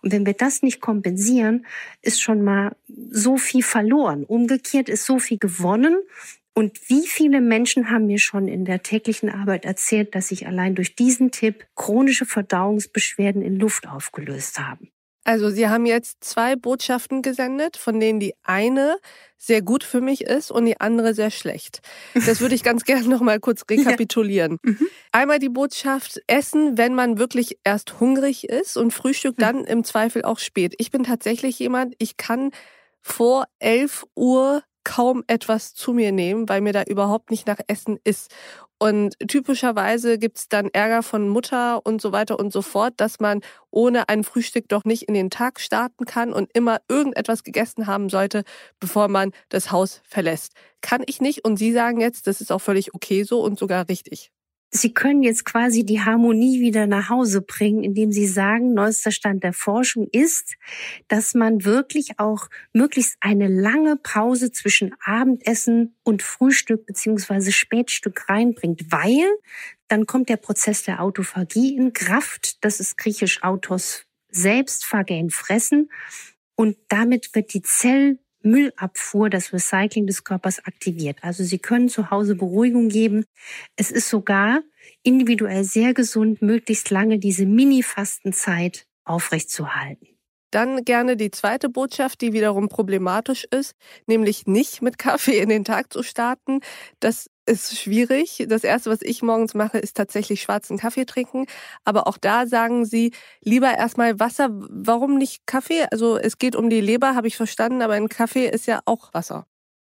Und 0.01 0.13
wenn 0.13 0.25
wir 0.25 0.35
das 0.35 0.61
nicht 0.61 0.79
kompensieren, 0.79 1.65
ist 2.01 2.21
schon 2.21 2.45
mal 2.45 2.73
so 3.09 3.35
viel 3.35 3.61
verloren. 3.61 4.23
Umgekehrt 4.23 4.87
ist 4.87 5.03
so 5.03 5.19
viel 5.19 5.37
gewonnen. 5.37 5.97
Und 6.53 6.89
wie 6.89 7.05
viele 7.05 7.41
Menschen 7.41 7.91
haben 7.91 8.07
mir 8.07 8.19
schon 8.19 8.47
in 8.47 8.63
der 8.63 8.83
täglichen 8.83 9.29
Arbeit 9.29 9.65
erzählt, 9.65 10.15
dass 10.15 10.29
sich 10.29 10.47
allein 10.47 10.75
durch 10.75 10.95
diesen 10.95 11.31
Tipp 11.31 11.65
chronische 11.75 12.25
Verdauungsbeschwerden 12.25 13.41
in 13.41 13.59
Luft 13.59 13.85
aufgelöst 13.85 14.59
haben? 14.59 14.89
Also 15.27 15.49
Sie 15.49 15.67
haben 15.67 15.85
jetzt 15.85 16.23
zwei 16.23 16.55
Botschaften 16.55 17.21
gesendet, 17.21 17.75
von 17.75 17.99
denen 17.99 18.21
die 18.21 18.33
eine 18.43 18.95
sehr 19.37 19.61
gut 19.61 19.83
für 19.83 19.99
mich 19.99 20.21
ist 20.21 20.51
und 20.51 20.63
die 20.63 20.79
andere 20.79 21.13
sehr 21.13 21.31
schlecht. 21.31 21.81
Das 22.13 22.39
würde 22.39 22.55
ich 22.55 22.63
ganz 22.63 22.85
gerne 22.85 23.09
noch 23.09 23.19
mal 23.19 23.37
kurz 23.37 23.65
rekapitulieren. 23.69 24.57
Ja. 24.63 24.71
Mhm. 24.71 24.87
Einmal 25.11 25.39
die 25.39 25.49
Botschaft 25.49 26.21
Essen, 26.27 26.77
wenn 26.77 26.95
man 26.95 27.19
wirklich 27.19 27.59
erst 27.65 27.99
hungrig 27.99 28.47
ist 28.47 28.77
und 28.77 28.91
Frühstück 28.91 29.37
mhm. 29.37 29.41
dann 29.41 29.63
im 29.65 29.83
Zweifel 29.83 30.23
auch 30.23 30.39
spät. 30.39 30.75
Ich 30.77 30.91
bin 30.91 31.03
tatsächlich 31.03 31.59
jemand, 31.59 31.93
ich 31.97 32.15
kann 32.15 32.51
vor 33.01 33.47
11 33.59 34.05
Uhr 34.15 34.63
kaum 34.87 35.25
etwas 35.27 35.73
zu 35.73 35.91
mir 35.91 36.13
nehmen, 36.13 36.47
weil 36.47 36.61
mir 36.61 36.71
da 36.71 36.83
überhaupt 36.83 37.29
nicht 37.29 37.45
nach 37.45 37.59
Essen 37.67 37.99
ist. 38.05 38.33
Und 38.79 39.15
typischerweise 39.27 40.17
gibt's 40.17 40.47
dann 40.47 40.69
Ärger 40.71 41.03
von 41.03 41.27
Mutter 41.27 41.85
und 41.85 42.01
so 42.01 42.13
weiter 42.13 42.39
und 42.39 42.53
so 42.53 42.61
fort, 42.61 42.93
dass 42.95 43.19
man 43.19 43.41
ohne 43.69 44.07
ein 44.07 44.23
Frühstück 44.23 44.69
doch 44.69 44.85
nicht 44.85 45.03
in 45.03 45.13
den 45.13 45.29
Tag 45.29 45.59
starten 45.59 46.05
kann 46.05 46.31
und 46.31 46.49
immer 46.53 46.79
irgendetwas 46.87 47.43
gegessen 47.43 47.85
haben 47.85 48.09
sollte, 48.09 48.43
bevor 48.79 49.09
man 49.09 49.31
das 49.49 49.71
Haus 49.73 49.99
verlässt. 50.05 50.53
Kann 50.79 51.03
ich 51.05 51.19
nicht 51.19 51.43
und 51.43 51.57
Sie 51.57 51.73
sagen 51.73 51.99
jetzt, 51.99 52.25
das 52.25 52.39
ist 52.39 52.51
auch 52.53 52.61
völlig 52.61 52.93
okay 52.93 53.23
so 53.23 53.41
und 53.41 53.59
sogar 53.59 53.89
richtig. 53.89 54.31
Sie 54.69 54.93
können 54.93 55.23
jetzt 55.23 55.45
quasi 55.45 55.85
die 55.85 56.01
Harmonie 56.01 56.59
wieder 56.59 56.87
nach 56.87 57.09
Hause 57.09 57.41
bringen, 57.41 57.83
indem 57.83 58.11
Sie 58.11 58.27
sagen, 58.27 58.73
neuester 58.73 59.11
Stand 59.11 59.43
der 59.43 59.53
Forschung 59.53 60.09
ist, 60.11 60.55
dass 61.07 61.33
man 61.33 61.63
wirklich 61.63 62.19
auch 62.19 62.49
möglichst 62.73 63.15
eine 63.21 63.47
lange 63.47 63.95
Pause 63.95 64.51
zwischen 64.51 64.93
Abendessen 65.03 65.95
und 66.03 66.21
Frühstück 66.21 66.85
beziehungsweise 66.85 67.53
Spätstück 67.53 68.27
reinbringt, 68.27 68.91
weil 68.91 69.25
dann 69.87 70.05
kommt 70.05 70.27
der 70.27 70.37
Prozess 70.37 70.83
der 70.83 71.01
Autophagie 71.01 71.75
in 71.75 71.93
Kraft. 71.93 72.63
Das 72.63 72.81
ist 72.81 72.97
griechisch 72.97 73.43
Autos 73.43 74.05
selbst, 74.29 74.85
Phagein 74.85 75.29
fressen. 75.29 75.89
Und 76.55 76.77
damit 76.89 77.33
wird 77.35 77.53
die 77.53 77.61
Zell 77.61 78.19
Müllabfuhr, 78.49 79.29
das 79.29 79.53
Recycling 79.53 80.07
des 80.07 80.23
Körpers 80.23 80.65
aktiviert. 80.65 81.19
Also 81.21 81.43
Sie 81.43 81.59
können 81.59 81.89
zu 81.89 82.11
Hause 82.11 82.35
Beruhigung 82.35 82.89
geben. 82.89 83.25
Es 83.75 83.91
ist 83.91 84.09
sogar 84.09 84.61
individuell 85.03 85.63
sehr 85.63 85.93
gesund, 85.93 86.41
möglichst 86.41 86.89
lange 86.89 87.19
diese 87.19 87.45
Mini-Fastenzeit 87.45 88.87
aufrechtzuerhalten. 89.03 90.16
Dann 90.51 90.85
gerne 90.85 91.17
die 91.17 91.31
zweite 91.31 91.69
Botschaft, 91.69 92.21
die 92.21 92.33
wiederum 92.33 92.69
problematisch 92.69 93.45
ist, 93.51 93.75
nämlich 94.05 94.47
nicht 94.47 94.81
mit 94.81 94.97
Kaffee 94.97 95.39
in 95.39 95.49
den 95.49 95.65
Tag 95.65 95.91
zu 95.91 96.03
starten. 96.03 96.61
Das 96.99 97.29
ist 97.45 97.77
schwierig. 97.77 98.45
Das 98.49 98.63
erste, 98.63 98.89
was 98.89 99.01
ich 99.01 99.21
morgens 99.21 99.53
mache, 99.53 99.77
ist 99.77 99.95
tatsächlich 99.97 100.41
schwarzen 100.41 100.77
Kaffee 100.77 101.05
trinken. 101.05 101.45
Aber 101.85 102.07
auch 102.07 102.17
da 102.17 102.45
sagen 102.47 102.85
sie 102.85 103.13
lieber 103.41 103.73
erstmal 103.75 104.19
Wasser. 104.19 104.49
Warum 104.51 105.17
nicht 105.17 105.45
Kaffee? 105.47 105.85
Also 105.91 106.17
es 106.17 106.37
geht 106.37 106.55
um 106.55 106.69
die 106.69 106.81
Leber, 106.81 107.15
habe 107.15 107.27
ich 107.27 107.37
verstanden, 107.37 107.81
aber 107.81 107.93
ein 107.93 108.09
Kaffee 108.09 108.47
ist 108.47 108.67
ja 108.67 108.79
auch 108.85 109.13
Wasser. 109.13 109.45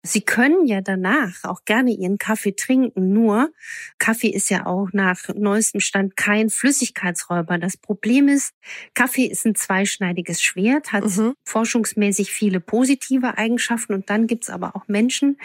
Sie 0.06 0.22
können 0.22 0.66
ja 0.66 0.82
danach 0.82 1.46
auch 1.46 1.64
gerne 1.64 1.92
Ihren 1.92 2.18
Kaffee 2.18 2.52
trinken, 2.52 3.14
nur 3.14 3.54
Kaffee 4.00 4.28
ist 4.28 4.50
ja 4.50 4.66
auch 4.66 4.90
nach 4.92 5.30
neuestem 5.34 5.80
Stand 5.80 6.18
kein 6.18 6.50
Flüssigkeitsräuber. 6.50 7.58
Das 7.58 7.78
Problem 7.78 8.28
ist, 8.28 8.54
Kaffee 8.96 9.26
ist 9.26 9.46
ein 9.46 9.56
zweischneidiges 9.56 10.42
Schwert, 10.44 10.92
hat 10.92 11.06
mhm. 11.06 11.36
forschungsmäßig 11.46 12.34
viele 12.34 12.60
positive 12.60 13.38
Eigenschaften 13.38 13.94
und 13.94 14.10
dann 14.10 14.28
gibt's 14.28 14.50
aber 14.50 14.76
auch 14.76 14.90
Menschen, 14.90 15.38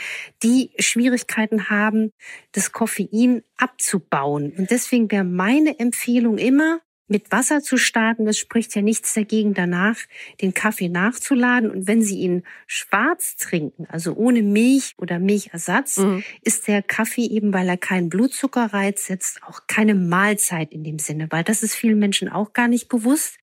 die 0.42 0.70
Schwierigkeiten 0.80 1.70
haben, 1.70 2.12
das 2.50 2.72
Koffein 2.72 3.44
abzubauen. 3.56 4.52
Und 4.58 4.72
deswegen 4.72 5.08
wäre 5.12 5.22
meine 5.22 5.78
Empfehlung 5.78 6.36
immer, 6.36 6.80
mit 7.08 7.32
Wasser 7.32 7.62
zu 7.62 7.76
starten, 7.76 8.26
das 8.26 8.38
spricht 8.38 8.74
ja 8.74 8.82
nichts 8.82 9.14
dagegen 9.14 9.54
danach, 9.54 9.96
den 10.40 10.54
Kaffee 10.54 10.88
nachzuladen. 10.88 11.70
Und 11.70 11.86
wenn 11.86 12.02
Sie 12.02 12.18
ihn 12.18 12.44
schwarz 12.66 13.36
trinken, 13.36 13.86
also 13.88 14.14
ohne 14.14 14.42
Milch 14.42 14.94
oder 14.98 15.18
Milchersatz, 15.18 15.96
mhm. 15.96 16.22
ist 16.42 16.68
der 16.68 16.82
Kaffee 16.82 17.26
eben, 17.26 17.52
weil 17.52 17.68
er 17.68 17.78
keinen 17.78 18.10
Blutzuckerreiz 18.10 19.06
setzt, 19.06 19.42
auch 19.42 19.62
keine 19.66 19.94
Mahlzeit 19.94 20.72
in 20.72 20.84
dem 20.84 20.98
Sinne, 20.98 21.26
weil 21.30 21.44
das 21.44 21.62
ist 21.62 21.74
vielen 21.74 21.98
Menschen 21.98 22.28
auch 22.28 22.52
gar 22.52 22.68
nicht 22.68 22.88
bewusst, 22.88 23.38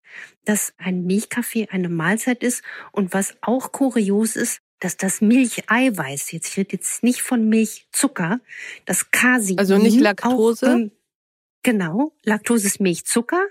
dass 0.45 0.73
ein 0.77 1.05
Milchkaffee 1.05 1.67
eine 1.71 1.89
Mahlzeit 1.89 2.43
ist. 2.43 2.63
Und 2.91 3.13
was 3.13 3.35
auch 3.41 3.71
kurios 3.71 4.35
ist, 4.35 4.61
dass 4.79 4.97
das 4.97 5.21
Milcheiweiß, 5.21 6.31
jetzt 6.31 6.49
ich 6.49 6.57
rede 6.57 6.73
jetzt 6.73 7.03
nicht 7.03 7.21
von 7.21 7.49
Milchzucker, 7.49 8.39
das 8.85 9.09
Casein. 9.11 9.57
Also 9.57 9.77
nicht 9.77 9.99
Laktose? 9.99 10.67
Auch, 10.67 10.75
ähm, 10.75 10.91
Genau, 11.65 12.13
Laktose 12.23 12.67
ist 12.67 12.79
Milchzucker, 12.79 13.43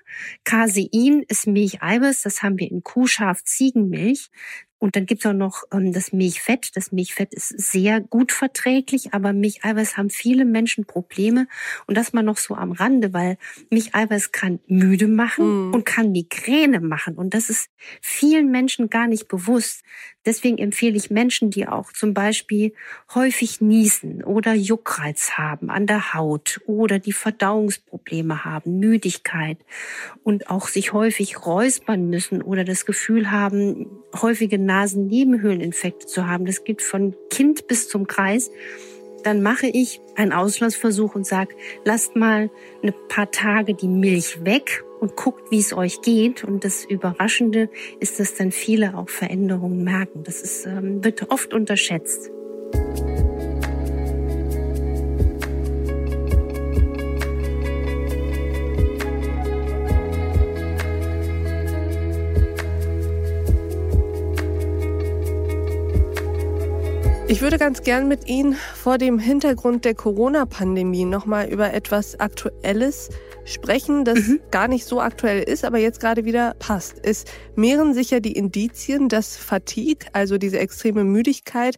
Casein 0.45 1.25
ist 1.27 1.49
Milcheiweiß, 1.49 2.23
das 2.23 2.45
haben 2.45 2.61
wir 2.61 2.71
in 2.71 2.85
Kuh, 2.85 3.09
Schaf, 3.09 3.43
Ziegenmilch. 3.43 4.31
Und 4.79 4.95
dann 4.95 5.07
gibt's 5.07 5.27
auch 5.27 5.33
noch 5.33 5.65
ähm, 5.73 5.93
das 5.93 6.13
Milchfett. 6.13 6.77
Das 6.77 6.93
Milchfett 6.93 7.35
ist 7.35 7.49
sehr 7.49 8.01
gut 8.01 8.31
verträglich, 8.31 9.15
aber 9.15 9.33
Milcheiweiß 9.33 9.97
haben 9.97 10.11
viele 10.11 10.45
Menschen 10.45 10.85
Probleme. 10.85 11.49
Und 11.89 11.97
das 11.97 12.13
mal 12.13 12.23
noch 12.23 12.37
so 12.37 12.55
am 12.55 12.71
Rande, 12.71 13.13
weil 13.13 13.37
Milcheiweiß 13.71 14.31
kann 14.31 14.61
müde 14.69 15.09
machen 15.09 15.71
mm. 15.71 15.75
und 15.75 15.85
kann 15.85 16.13
Migräne 16.13 16.81
machen. 16.81 17.17
Und 17.17 17.35
das 17.35 17.51
ist 17.51 17.69
vielen 18.01 18.53
Menschen 18.53 18.91
gar 18.91 19.09
nicht 19.09 19.27
bewusst. 19.27 19.83
Deswegen 20.27 20.59
empfehle 20.59 20.97
ich 20.97 21.11
Menschen, 21.11 21.51
die 21.51 21.69
auch 21.69 21.93
zum 21.93 22.15
Beispiel 22.15 22.73
häufig 23.15 23.61
niesen 23.61 24.25
oder 24.25 24.55
Juckreiz 24.55 25.33
haben 25.33 25.71
an 25.71 25.87
der 25.87 26.15
Haut 26.15 26.61
oder 26.67 26.99
die 26.99 27.13
Verdauungsprobleme 27.13 28.45
haben, 28.45 28.79
Müdigkeit 28.79 29.59
und 30.23 30.49
auch 30.49 30.69
sich 30.69 30.93
häufig 30.93 31.45
räuspern 31.45 32.09
müssen 32.09 32.41
oder 32.41 32.65
das 32.65 32.87
Gefühl 32.87 33.31
haben, 33.31 33.87
häufige 34.21 34.59
Nasennebenhöhleninfekte 34.59 36.07
zu 36.07 36.27
haben. 36.27 36.47
Das 36.47 36.65
geht 36.65 36.81
von 36.81 37.15
Kind 37.31 37.67
bis 37.67 37.89
zum 37.89 38.07
Kreis. 38.07 38.51
Dann 39.25 39.43
mache 39.43 39.67
ich 39.67 40.01
einen 40.17 40.33
Auslassversuch 40.33 41.15
und 41.15 41.27
sage, 41.27 41.55
lasst 41.85 42.15
mal 42.17 42.51
ein 42.83 42.95
paar 43.09 43.31
Tage 43.31 43.75
die 43.75 43.89
Milch 43.89 44.45
weg 44.45 44.85
und 45.05 45.17
guckt, 45.17 45.51
wie 45.51 45.59
es 45.59 45.75
euch 45.75 46.01
geht. 46.01 46.45
Und 46.45 46.65
das 46.65 46.85
Überraschende 46.87 47.69
ist, 48.01 48.19
dass 48.21 48.35
dann 48.35 48.53
viele 48.53 48.97
auch 48.97 49.11
Veränderungen 49.11 49.85
merken. 49.85 50.23
Das 50.25 50.41
ist, 50.41 50.65
ähm, 50.65 51.05
wird 51.05 51.31
oft 51.31 51.53
unterschätzt. 51.53 52.31
Ich 67.27 67.43
würde 67.43 67.59
ganz 67.59 67.83
gern 67.83 68.09
mit 68.09 68.29
Ihnen 68.29 68.55
vor 68.55 68.97
dem 68.97 69.19
Hintergrund 69.19 69.85
der 69.85 69.95
Corona-Pandemie 69.95 71.05
nochmal 71.05 71.49
über 71.49 71.75
etwas 71.75 72.21
Aktuelles 72.21 73.11
sprechen, 73.45 74.05
das 74.05 74.19
mhm. 74.21 74.41
gar 74.51 74.69
nicht 74.69 74.85
so 74.85 75.01
aktuell 75.01 75.43
ist, 75.43 75.65
aber 75.65 75.79
jetzt 75.79 76.01
gerade 76.01 76.25
wieder 76.25 76.55
passt. 76.59 76.97
Es 77.03 77.25
mehren 77.55 77.95
sich 77.95 78.11
ja 78.11 78.21
die 78.21 78.33
Indizien, 78.33 79.09
dass 79.09 79.37
Fatigue, 79.37 80.09
also 80.13 80.39
diese 80.39 80.59
extreme 80.59 81.05
Müdigkeit, 81.05 81.77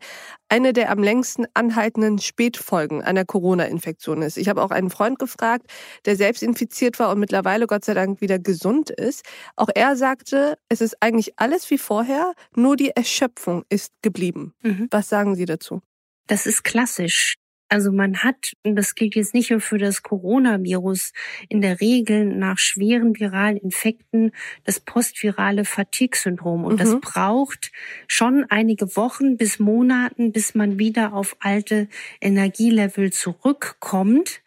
eine 0.48 0.72
der 0.72 0.90
am 0.90 1.02
längsten 1.02 1.46
anhaltenden 1.54 2.18
Spätfolgen 2.18 3.02
einer 3.02 3.24
Corona-Infektion 3.24 4.22
ist. 4.22 4.36
Ich 4.36 4.48
habe 4.48 4.62
auch 4.62 4.70
einen 4.70 4.90
Freund 4.90 5.18
gefragt, 5.18 5.66
der 6.04 6.16
selbst 6.16 6.42
infiziert 6.42 6.98
war 6.98 7.10
und 7.10 7.18
mittlerweile 7.18 7.66
Gott 7.66 7.84
sei 7.84 7.94
Dank 7.94 8.20
wieder 8.20 8.38
gesund 8.38 8.90
ist. 8.90 9.24
Auch 9.56 9.68
er 9.74 9.96
sagte, 9.96 10.56
es 10.68 10.80
ist 10.80 10.96
eigentlich 11.00 11.38
alles 11.38 11.68
wie 11.70 11.78
vorher, 11.78 12.32
nur 12.54 12.76
die 12.76 12.90
Erschöpfung 12.90 13.64
ist 13.68 13.92
geblieben. 14.02 14.54
Mhm. 14.62 14.88
Was 14.90 15.08
sagen 15.08 15.34
Sie 15.34 15.46
dazu? 15.46 15.80
Das 16.28 16.46
ist 16.46 16.64
klassisch. 16.64 17.36
Also 17.68 17.90
man 17.90 18.18
hat, 18.18 18.52
und 18.62 18.76
das 18.76 18.94
gilt 18.94 19.16
jetzt 19.16 19.34
nicht 19.34 19.50
nur 19.50 19.60
für 19.60 19.78
das 19.78 20.02
Coronavirus, 20.02 21.12
in 21.48 21.60
der 21.60 21.80
Regel 21.80 22.24
nach 22.24 22.58
schweren 22.58 23.18
viralen 23.18 23.56
Infekten 23.56 24.32
das 24.64 24.78
postvirale 24.78 25.64
Fatigue-Syndrom. 25.64 26.64
Und 26.64 26.74
mhm. 26.74 26.78
das 26.78 27.00
braucht 27.00 27.72
schon 28.06 28.44
einige 28.48 28.96
Wochen 28.96 29.36
bis 29.36 29.58
Monaten, 29.58 30.32
bis 30.32 30.54
man 30.54 30.78
wieder 30.78 31.12
auf 31.12 31.36
alte 31.40 31.88
Energielevel 32.20 33.12
zurückkommt. 33.12 34.42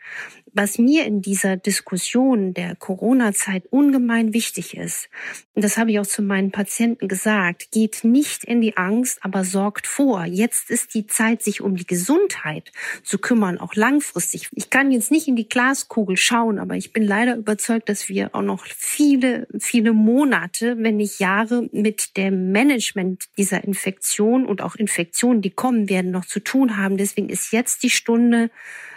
Was 0.54 0.78
mir 0.78 1.06
in 1.06 1.22
dieser 1.22 1.58
Diskussion 1.58 2.54
der 2.54 2.76
Corona-Zeit 2.76 3.66
ungemein 3.70 4.34
wichtig 4.34 4.76
ist, 4.78 5.10
und 5.54 5.64
das 5.64 5.78
habe 5.78 5.92
ich 5.92 6.00
auch 6.00 6.08
zu 6.08 6.22
meinen 6.22 6.52
Patienten 6.52 7.08
gesagt, 7.08 7.72
geht 7.72 8.04
nicht 8.04 8.46
in 8.46 8.62
die 8.62 8.78
Angst, 8.78 9.20
aber 9.22 9.44
sorgt 9.44 9.88
vor. 9.88 10.24
Jetzt 10.26 10.70
ist 10.70 10.94
die 10.94 11.06
Zeit, 11.06 11.44
sich 11.44 11.62
um 11.62 11.76
die 11.76 11.86
Gesundheit 11.86 12.72
zu 13.04 13.18
kümmern, 13.18 13.58
auch 13.58 13.76
langfristig. 13.76 14.50
Ich 14.54 14.70
kann 14.70 14.92
jetzt 14.92 15.12
nicht 15.12 15.28
in 15.28 15.36
die 15.36 15.50
Glaskugel 15.50 16.16
schauen, 16.16 16.60
aber 16.60 16.76
ich 16.76 16.94
bin 16.94 17.04
leider 17.04 17.36
überzeugt, 17.36 17.90
dass 17.90 18.08
wir 18.08 18.34
auch 18.34 18.42
noch 18.42 18.66
viele, 18.66 19.48
viele 19.60 19.94
Monate, 19.94 20.78
wenn 20.80 20.98
nicht 20.98 21.20
Jahre 21.20 21.68
mit 21.72 22.16
dem 22.16 22.52
Management 22.52 23.26
dieser 23.38 23.64
Infektion 23.64 24.46
und 24.46 24.62
auch 24.62 24.76
Infektionen, 24.76 25.42
die 25.42 25.52
kommen 25.52 25.90
werden, 25.90 26.12
noch 26.12 26.26
zu 26.26 26.40
tun 26.40 26.78
haben. 26.78 26.98
Deswegen 26.98 27.30
ist 27.30 27.52
jetzt 27.52 27.84
die 27.84 27.90
Stunde, 27.90 28.50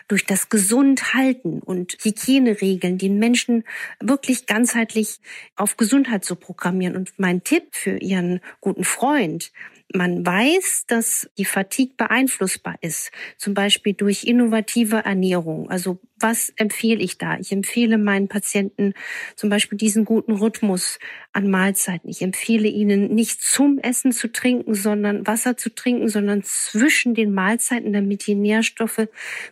durch 0.09 0.27
das 0.27 0.49
Gesundhalten 0.49 1.61
und 1.61 1.97
Hygieneregeln 2.03 2.99
den 2.99 3.19
Menschen 3.19 3.65
wirklich 4.01 4.47
ganzheitlich 4.47 5.21
auf 5.57 5.77
Gesundheit 5.77 6.25
zu 6.25 6.37
programmieren. 6.37 6.97
Und 6.97 7.12
mein 7.19 7.45
Tipp 7.45 7.69
für 7.73 7.99
Ihren 7.99 8.41
guten 8.61 8.85
Freund, 8.85 9.53
man 9.94 10.24
weiß, 10.24 10.85
dass 10.87 11.28
die 11.38 11.44
Fatigue 11.44 11.94
beeinflussbar 11.96 12.76
ist, 12.81 13.11
zum 13.37 13.55
Beispiel 13.55 13.94
durch 13.94 14.24
innovative 14.24 15.05
Ernährung. 15.05 15.70
Also 15.70 15.98
was 16.18 16.52
empfehle 16.57 17.02
ich 17.02 17.18
da? 17.18 17.37
Ich 17.38 17.52
empfehle 17.52 17.98
meinen 17.98 18.28
Patienten 18.28 18.94
zum 19.35 19.50
Beispiel 19.50 19.76
diesen 19.76 20.05
guten 20.05 20.33
Rhythmus 20.33 20.98
an 21.33 21.50
Mahlzeiten. 21.50 22.09
Ich 22.09 22.22
empfehle 22.22 22.68
ihnen 22.68 23.12
nicht 23.14 23.42
zum 23.42 23.78
Essen 23.78 24.12
zu 24.12 24.31
trinken, 24.31 24.74
sondern 24.74 25.26
Wasser 25.26 25.57
zu 25.57 25.74
trinken, 25.74 26.09
sondern 26.09 26.42
zwischen 26.44 27.14
den 27.14 27.35
Mahlzeiten, 27.35 27.92
damit 27.92 28.26
die 28.26 28.37
Nährstoffe 28.37 29.09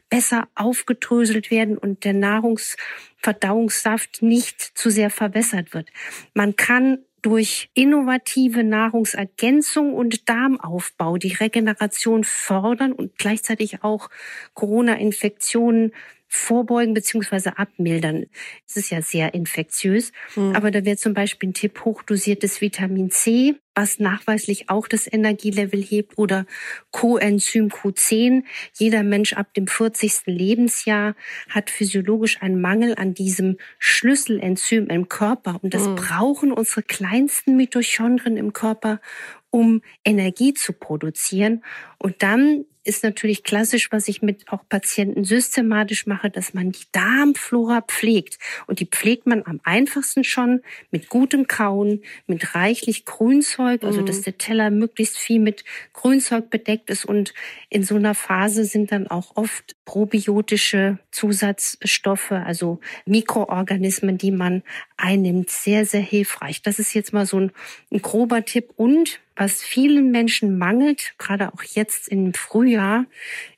besser 0.09 0.48
aufgedröselt 0.55 1.50
werden 1.50 1.76
und 1.76 2.05
der 2.05 2.14
Nahrungsverdauungssaft 2.14 4.22
nicht 4.22 4.61
zu 4.61 4.90
sehr 4.90 5.11
verwässert 5.11 5.74
wird. 5.74 5.88
Man 6.35 6.57
kann 6.57 6.98
durch 7.22 7.70
innovative 7.74 8.64
Nahrungsergänzung 8.64 9.94
und 9.94 10.28
Darmaufbau 10.28 11.16
die 11.16 11.35
Regeneration 11.35 12.24
fördern 12.24 12.92
und 12.92 13.18
gleichzeitig 13.18 13.83
auch 13.83 14.11
Corona-Infektionen 14.54 15.92
vorbeugen 16.33 16.94
beziehungsweise 16.94 17.59
abmildern. 17.59 18.26
Es 18.66 18.76
ist 18.76 18.90
ja 18.90 19.02
sehr 19.02 19.35
infektiös, 19.35 20.12
mhm. 20.37 20.54
aber 20.54 20.70
da 20.70 20.85
wäre 20.85 20.96
zum 20.96 21.12
Beispiel 21.12 21.48
ein 21.50 21.54
Tipp 21.54 21.85
hochdosiertes 21.85 22.61
Vitamin 22.61 23.11
C, 23.11 23.56
was 23.81 23.99
nachweislich 23.99 24.69
auch 24.69 24.87
das 24.87 25.11
Energielevel 25.11 25.83
hebt 25.83 26.19
oder 26.19 26.45
Coenzym 26.90 27.69
Q10. 27.69 28.45
Jeder 28.75 29.03
Mensch 29.03 29.33
ab 29.33 29.55
dem 29.55 29.66
40. 29.66 30.27
Lebensjahr 30.27 31.14
hat 31.49 31.71
physiologisch 31.71 32.43
einen 32.43 32.61
Mangel 32.61 32.95
an 32.97 33.14
diesem 33.14 33.57
Schlüsselenzym 33.79 34.88
im 34.88 35.09
Körper 35.09 35.61
und 35.62 35.73
das 35.73 35.88
mhm. 35.88 35.97
brauchen 35.97 36.53
unsere 36.53 36.83
kleinsten 36.83 37.57
Mitochondrien 37.57 38.37
im 38.37 38.53
Körper, 38.53 39.01
um 39.49 39.81
Energie 40.05 40.53
zu 40.53 40.75
produzieren. 40.75 41.64
Und 41.97 42.23
dann 42.23 42.66
ist 42.85 43.05
natürlich 43.05 43.45
klassisch, 43.45 43.93
was 43.93 44.09
ich 44.09 44.23
mit 44.23 44.49
auch 44.49 44.66
Patienten 44.69 45.25
systematisch 45.25 46.07
mache, 46.07 46.31
dass 46.31 46.55
man 46.55 46.73
die 46.73 46.87
Darmflora 46.93 47.83
pflegt. 47.83 48.38
Und 48.66 48.81
die 48.81 48.87
pflegt 48.87 49.27
man 49.27 49.45
am 49.45 49.61
einfachsten 49.64 50.25
schon 50.25 50.62
mit 50.90 51.09
gutem 51.09 51.47
Kauen, 51.47 52.03
mit 52.27 52.55
reichlich 52.55 53.05
Grünzeug, 53.05 53.85
also 53.85 54.03
dass 54.03 54.19
mhm. 54.19 54.23
der 54.23 54.38
Teller 54.38 54.71
möglichst 54.71 55.19
viel 55.19 55.40
mit 55.40 55.64
Grünzeug 55.93 56.51
bedeckt 56.51 56.88
ist. 56.90 57.05
Und 57.05 57.35
in 57.69 57.83
so 57.83 57.97
einer 57.97 58.14
Phase 58.14 58.64
sind 58.64 58.93
dann 58.93 59.07
auch 59.07 59.37
oft 59.37 59.77
probiotische 59.85 60.99
Zusatzstoffe, 61.11 62.33
also 62.33 62.81
Mikroorganismen, 63.07 64.16
die 64.16 64.31
man 64.31 64.62
einnimmt, 65.01 65.51
sehr, 65.51 65.85
sehr 65.87 66.01
hilfreich. 66.01 66.63
Das 66.63 66.79
ist 66.79 66.95
jetzt 66.95 67.13
mal 67.13 67.27
so 67.27 67.41
ein, 67.41 67.53
ein 67.91 68.03
grober 68.03 68.45
Tipp. 68.45 68.71
Und 68.77 69.21
was 69.37 69.63
vielen 69.63 70.11
Menschen 70.11 70.59
mangelt, 70.59 71.15
gerade 71.19 71.53
auch 71.53 71.63
jetzt 71.63 72.09
im 72.09 72.35
Frühjahr, 72.35 73.07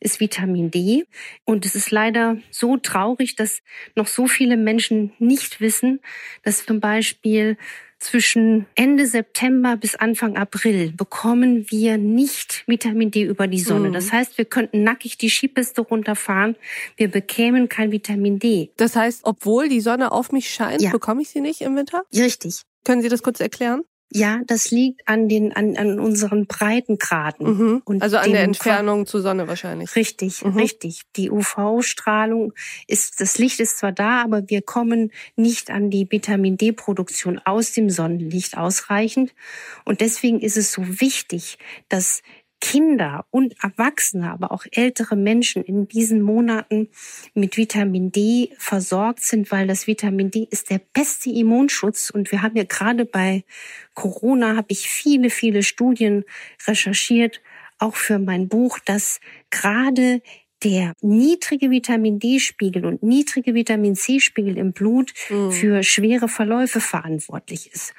ist 0.01 0.21
Vitamin 0.21 0.71
D. 0.71 1.05
Und 1.45 1.67
es 1.67 1.75
ist 1.75 1.91
leider 1.91 2.37
so 2.51 2.77
traurig, 2.77 3.37
dass 3.37 3.63
noch 3.95 4.07
so 4.07 4.27
viele 4.27 4.57
Menschen 4.57 5.13
nicht 5.19 5.61
wissen, 5.61 6.01
dass 6.43 6.65
zum 6.65 6.81
Beispiel 6.81 7.57
zwischen 8.03 8.67
Ende 8.75 9.07
September 9.07 9.77
bis 9.77 9.95
Anfang 9.95 10.37
April 10.37 10.93
bekommen 10.93 11.67
wir 11.71 11.99
nicht 11.99 12.65
Vitamin 12.67 13.11
D 13.11 13.23
über 13.23 13.47
die 13.47 13.61
Sonne. 13.61 13.89
Mhm. 13.89 13.93
Das 13.93 14.13
heißt, 14.13 14.39
wir 14.39 14.45
könnten 14.45 14.83
nackig 14.83 15.19
die 15.19 15.31
Skipiste 15.31 15.83
runterfahren, 15.83 16.57
wir 16.97 17.09
bekämen 17.09 17.69
kein 17.69 17.93
Vitamin 17.93 18.39
D. 18.39 18.71
Das 18.77 18.97
heißt, 18.97 19.21
obwohl 19.25 19.69
die 19.69 19.81
Sonne 19.81 20.13
auf 20.13 20.33
mich 20.33 20.51
scheint, 20.51 20.83
ja. 20.83 20.91
bekomme 20.91 21.23
ich 21.23 21.31
sie 21.31 21.41
nicht 21.41 21.61
im 21.61 21.77
Winter? 21.77 22.03
Richtig. 22.15 22.63
Können 22.85 23.03
Sie 23.03 23.09
das 23.09 23.23
kurz 23.23 23.41
erklären? 23.41 23.83
Ja, 24.15 24.41
das 24.47 24.71
liegt 24.71 25.09
an 25.09 25.29
den 25.29 25.53
an, 25.53 25.77
an 25.77 25.99
unseren 25.99 26.47
Breitengraden. 26.47 27.47
Mhm. 27.47 27.83
Und 27.85 28.03
also 28.03 28.19
an 28.19 28.33
der 28.33 28.43
Entfernung 28.43 29.07
zur 29.07 29.23
Sonne 29.23 29.49
wahrscheinlich. 29.49 29.97
Richtig, 29.97 30.45
mhm. 30.45 30.57
richtig. 30.57 31.03
Die 31.17 31.31
UV-Strahlung 31.31 32.53
ist 32.87 33.21
das 33.21 33.39
Licht 33.39 33.61
ist 33.61 33.79
zwar 33.79 33.93
da, 33.93 34.23
aber 34.23 34.49
wir 34.49 34.63
kommen 34.63 35.13
nicht 35.37 35.71
an 35.71 35.91
die 35.91 36.07
Vitamin 36.11 36.57
D-Produktion 36.57 37.41
aus 37.45 37.73
dem 37.73 37.89
Sonnenlicht 37.89 38.57
ausreichend 38.57 39.35
und 39.85 40.01
deswegen 40.01 40.41
ist 40.41 40.57
es 40.57 40.73
so 40.73 40.83
wichtig, 41.01 41.59
dass 41.89 42.23
Kinder 42.63 43.27
und 43.33 43.57
Erwachsene, 43.61 44.31
aber 44.31 44.53
auch 44.53 44.65
ältere 44.71 45.17
Menschen 45.17 45.65
in 45.65 45.89
diesen 45.89 46.23
Monaten 46.23 46.89
mit 47.35 47.57
Vitamin 47.57 48.13
D 48.13 48.53
versorgt 48.57 49.25
sind, 49.25 49.51
weil 49.51 49.67
das 49.67 49.89
Vitamin 49.89 50.31
D 50.31 50.47
ist 50.49 50.71
der 50.71 50.81
beste 50.95 51.29
Immunschutz. 51.29 52.09
Und 52.09 52.31
wir 52.31 52.41
haben 52.41 52.57
ja 52.57 52.63
gerade 52.63 53.05
bei 53.05 53.43
Corona, 53.95 54.57
habe 54.57 54.69
ich 54.71 54.89
viele, 54.89 55.29
viele 55.29 55.65
Studien 55.65 56.25
recherchiert, 56.65 57.41
auch 57.81 57.97
für 57.97 58.21
mein 58.21 58.49
Buch, 58.49 58.79
dass 58.79 59.19
gerade 59.51 60.23
der 60.63 60.93
niedrige 61.01 61.69
Vitamin 61.69 62.21
D-Spiegel 62.21 62.87
und 62.87 63.03
niedrige 63.03 63.55
Vitamin 63.55 63.97
C-Spiegel 63.97 64.57
im 64.57 64.73
Blut 64.73 65.13
mhm. 65.29 65.51
für 65.51 65.83
schwere 65.83 66.29
Verläufe 66.29 66.81
verantwortlich 66.81 67.73
ist. 67.73 67.93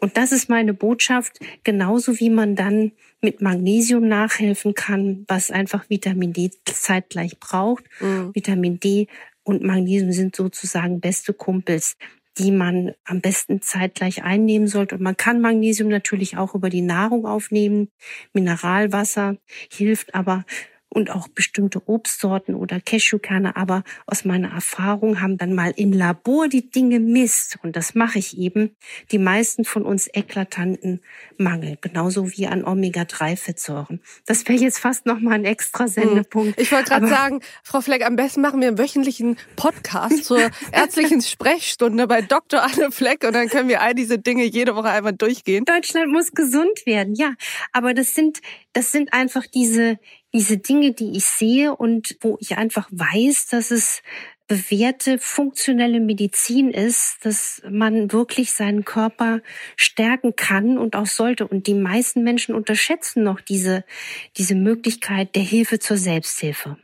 Und 0.00 0.16
das 0.16 0.32
ist 0.32 0.48
meine 0.48 0.74
Botschaft, 0.74 1.38
genauso 1.62 2.18
wie 2.18 2.30
man 2.30 2.56
dann 2.56 2.90
mit 3.20 3.40
Magnesium 3.40 4.06
nachhelfen 4.06 4.74
kann, 4.74 5.24
was 5.26 5.50
einfach 5.50 5.90
Vitamin 5.90 6.32
D 6.32 6.50
zeitgleich 6.64 7.38
braucht. 7.40 7.84
Mhm. 8.00 8.34
Vitamin 8.34 8.80
D 8.80 9.08
und 9.42 9.62
Magnesium 9.62 10.12
sind 10.12 10.36
sozusagen 10.36 11.00
beste 11.00 11.32
Kumpels 11.32 11.96
die 12.38 12.50
man 12.52 12.94
am 13.04 13.20
besten 13.20 13.60
zeitgleich 13.60 14.22
einnehmen 14.22 14.68
sollte. 14.68 14.94
Und 14.94 15.00
man 15.00 15.16
kann 15.16 15.40
Magnesium 15.40 15.88
natürlich 15.88 16.36
auch 16.36 16.54
über 16.54 16.70
die 16.70 16.82
Nahrung 16.82 17.26
aufnehmen. 17.26 17.88
Mineralwasser 18.32 19.36
hilft 19.70 20.14
aber 20.14 20.44
und 20.90 21.10
auch 21.10 21.28
bestimmte 21.28 21.86
Obstsorten 21.88 22.54
oder 22.54 22.80
Cashewkerne. 22.80 23.56
Aber 23.56 23.84
aus 24.06 24.24
meiner 24.24 24.50
Erfahrung 24.50 25.20
haben 25.20 25.36
dann 25.36 25.54
mal 25.54 25.72
im 25.76 25.92
Labor 25.92 26.48
die 26.48 26.70
Dinge 26.70 26.98
misst. 26.98 27.58
Und 27.62 27.76
das 27.76 27.94
mache 27.94 28.18
ich 28.18 28.38
eben. 28.38 28.76
Die 29.10 29.18
meisten 29.18 29.64
von 29.64 29.84
uns 29.84 30.08
eklatanten 30.12 31.00
Mangel. 31.36 31.78
Genauso 31.80 32.30
wie 32.32 32.46
an 32.46 32.64
Omega-3-Fettsäuren. 32.64 34.00
Das 34.26 34.48
wäre 34.48 34.58
jetzt 34.58 34.78
fast 34.78 35.06
noch 35.06 35.20
mal 35.20 35.34
ein 35.34 35.44
extra 35.44 35.84
hm. 35.84 35.90
Sendepunkt. 35.90 36.60
Ich 36.60 36.72
wollte 36.72 36.90
gerade 36.90 37.08
sagen, 37.08 37.40
Frau 37.62 37.80
Fleck, 37.80 38.04
am 38.04 38.16
besten 38.16 38.40
machen 38.40 38.60
wir 38.60 38.68
einen 38.68 38.78
wöchentlichen 38.78 39.36
Podcast 39.56 40.24
zur 40.24 40.40
ärztlichen 40.72 41.20
Sprechstunde 41.20 42.06
bei 42.06 42.22
Dr. 42.22 42.62
Anne 42.62 42.90
Fleck 42.90 43.24
und 43.24 43.34
dann 43.34 43.48
können 43.48 43.68
wir 43.68 43.82
all 43.82 43.94
diese 43.94 44.18
Dinge 44.18 44.44
jede 44.44 44.74
Woche 44.74 44.88
einmal 44.88 45.12
durchgehen. 45.12 45.64
Deutschland 45.64 46.10
muss 46.10 46.32
gesund 46.32 46.86
werden, 46.86 47.14
ja. 47.14 47.34
Aber 47.72 47.94
das 47.94 48.14
sind, 48.14 48.40
das 48.72 48.92
sind 48.92 49.12
einfach 49.12 49.46
diese, 49.46 49.98
diese 50.34 50.58
Dinge, 50.58 50.92
die 50.92 51.16
ich 51.16 51.24
sehe 51.24 51.74
und 51.74 52.16
wo 52.20 52.36
ich 52.40 52.56
einfach 52.56 52.88
weiß, 52.90 53.46
dass 53.46 53.70
es 53.70 54.02
bewährte 54.48 55.18
funktionelle 55.18 56.00
Medizin 56.00 56.70
ist, 56.70 57.18
dass 57.22 57.62
man 57.68 58.12
wirklich 58.12 58.52
seinen 58.52 58.84
Körper 58.84 59.40
stärken 59.76 60.34
kann 60.36 60.78
und 60.78 60.96
auch 60.96 61.06
sollte. 61.06 61.46
Und 61.46 61.66
die 61.66 61.74
meisten 61.74 62.24
Menschen 62.24 62.54
unterschätzen 62.54 63.22
noch 63.22 63.40
diese, 63.40 63.84
diese 64.36 64.54
Möglichkeit 64.54 65.34
der 65.36 65.42
Hilfe 65.42 65.78
zur 65.78 65.98
Selbsthilfe. 65.98 66.78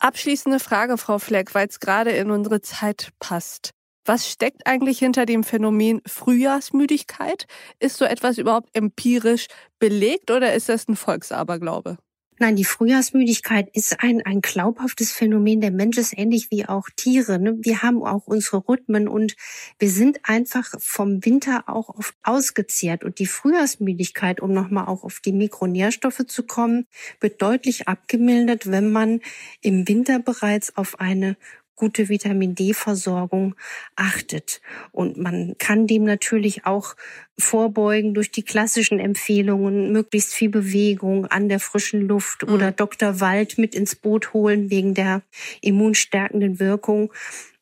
Abschließende 0.00 0.58
Frage, 0.58 0.98
Frau 0.98 1.18
Fleck, 1.18 1.54
weil 1.54 1.68
es 1.68 1.80
gerade 1.80 2.10
in 2.10 2.30
unsere 2.30 2.60
Zeit 2.60 3.12
passt. 3.20 3.70
Was 4.04 4.28
steckt 4.30 4.66
eigentlich 4.66 4.98
hinter 4.98 5.24
dem 5.24 5.44
Phänomen 5.44 6.02
Frühjahrsmüdigkeit? 6.04 7.46
Ist 7.78 7.96
so 7.96 8.04
etwas 8.04 8.36
überhaupt 8.36 8.68
empirisch 8.74 9.46
belegt 9.78 10.30
oder 10.30 10.52
ist 10.52 10.68
das 10.68 10.88
ein 10.88 10.96
Volksaberglaube? 10.96 11.96
Nein, 12.40 12.56
die 12.56 12.64
Frühjahrsmüdigkeit 12.64 13.68
ist 13.74 14.00
ein, 14.00 14.20
ein 14.26 14.40
glaubhaftes 14.40 15.12
Phänomen. 15.12 15.60
Der 15.60 15.70
Mensch 15.70 15.98
ist 15.98 16.18
ähnlich 16.18 16.50
wie 16.50 16.66
auch 16.66 16.88
Tiere. 16.96 17.38
Ne? 17.38 17.56
Wir 17.60 17.82
haben 17.82 18.02
auch 18.02 18.26
unsere 18.26 18.66
Rhythmen 18.68 19.06
und 19.06 19.36
wir 19.78 19.88
sind 19.88 20.18
einfach 20.24 20.74
vom 20.80 21.24
Winter 21.24 21.68
auch 21.68 21.90
oft 21.90 22.16
ausgezehrt. 22.24 23.04
Und 23.04 23.20
die 23.20 23.26
Frühjahrsmüdigkeit, 23.26 24.40
um 24.40 24.52
nochmal 24.52 24.88
auch 24.88 25.04
auf 25.04 25.20
die 25.20 25.32
Mikronährstoffe 25.32 26.26
zu 26.26 26.42
kommen, 26.42 26.86
wird 27.20 27.40
deutlich 27.40 27.86
abgemildert, 27.86 28.68
wenn 28.68 28.90
man 28.90 29.20
im 29.60 29.86
Winter 29.86 30.18
bereits 30.18 30.76
auf 30.76 30.98
eine 30.98 31.36
gute 31.76 32.08
Vitamin 32.08 32.54
D-Versorgung 32.54 33.54
achtet. 33.96 34.60
Und 34.92 35.16
man 35.16 35.56
kann 35.58 35.86
dem 35.86 36.04
natürlich 36.04 36.66
auch 36.66 36.94
vorbeugen 37.38 38.14
durch 38.14 38.30
die 38.30 38.42
klassischen 38.42 39.00
Empfehlungen, 39.00 39.92
möglichst 39.92 40.34
viel 40.34 40.50
Bewegung 40.50 41.26
an 41.26 41.48
der 41.48 41.60
frischen 41.60 42.02
Luft 42.02 42.46
mhm. 42.46 42.54
oder 42.54 42.72
Dr. 42.72 43.20
Wald 43.20 43.58
mit 43.58 43.74
ins 43.74 43.96
Boot 43.96 44.32
holen 44.32 44.70
wegen 44.70 44.94
der 44.94 45.22
immunstärkenden 45.60 46.60
Wirkung. 46.60 47.12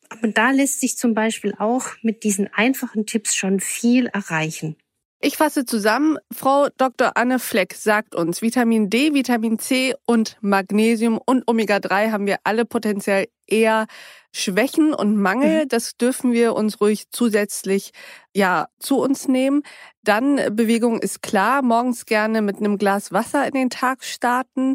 Aber 0.08 0.28
da 0.28 0.50
lässt 0.50 0.80
sich 0.80 0.98
zum 0.98 1.14
Beispiel 1.14 1.54
auch 1.58 1.86
mit 2.02 2.22
diesen 2.22 2.52
einfachen 2.52 3.06
Tipps 3.06 3.34
schon 3.34 3.60
viel 3.60 4.06
erreichen. 4.06 4.76
Ich 5.24 5.36
fasse 5.36 5.64
zusammen, 5.64 6.18
Frau 6.32 6.66
Dr. 6.78 7.16
Anne 7.16 7.38
Fleck 7.38 7.74
sagt 7.74 8.16
uns, 8.16 8.42
Vitamin 8.42 8.90
D, 8.90 9.14
Vitamin 9.14 9.56
C 9.60 9.94
und 10.04 10.36
Magnesium 10.40 11.16
und 11.24 11.46
Omega-3 11.46 12.10
haben 12.10 12.26
wir 12.26 12.38
alle 12.42 12.64
potenziell 12.64 13.28
eher 13.46 13.86
Schwächen 14.32 14.92
und 14.94 15.16
Mangel. 15.16 15.64
Mhm. 15.64 15.68
Das 15.68 15.96
dürfen 15.96 16.32
wir 16.32 16.54
uns 16.54 16.80
ruhig 16.80 17.04
zusätzlich 17.12 17.92
ja 18.34 18.66
zu 18.80 18.98
uns 18.98 19.28
nehmen. 19.28 19.62
Dann 20.02 20.40
Bewegung 20.56 20.98
ist 20.98 21.22
klar, 21.22 21.62
morgens 21.62 22.06
gerne 22.06 22.42
mit 22.42 22.56
einem 22.56 22.76
Glas 22.76 23.12
Wasser 23.12 23.46
in 23.46 23.52
den 23.52 23.70
Tag 23.70 24.02
starten. 24.02 24.74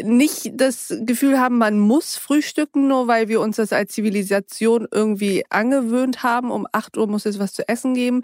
Nicht 0.00 0.52
das 0.54 0.94
Gefühl 1.00 1.38
haben, 1.38 1.58
man 1.58 1.78
muss 1.78 2.16
frühstücken, 2.16 2.88
nur 2.88 3.06
weil 3.06 3.28
wir 3.28 3.42
uns 3.42 3.56
das 3.56 3.74
als 3.74 3.92
Zivilisation 3.92 4.88
irgendwie 4.90 5.44
angewöhnt 5.50 6.22
haben. 6.22 6.50
Um 6.50 6.66
acht 6.72 6.96
Uhr 6.96 7.06
muss 7.06 7.26
es 7.26 7.38
was 7.38 7.52
zu 7.52 7.68
essen 7.68 7.92
geben. 7.92 8.22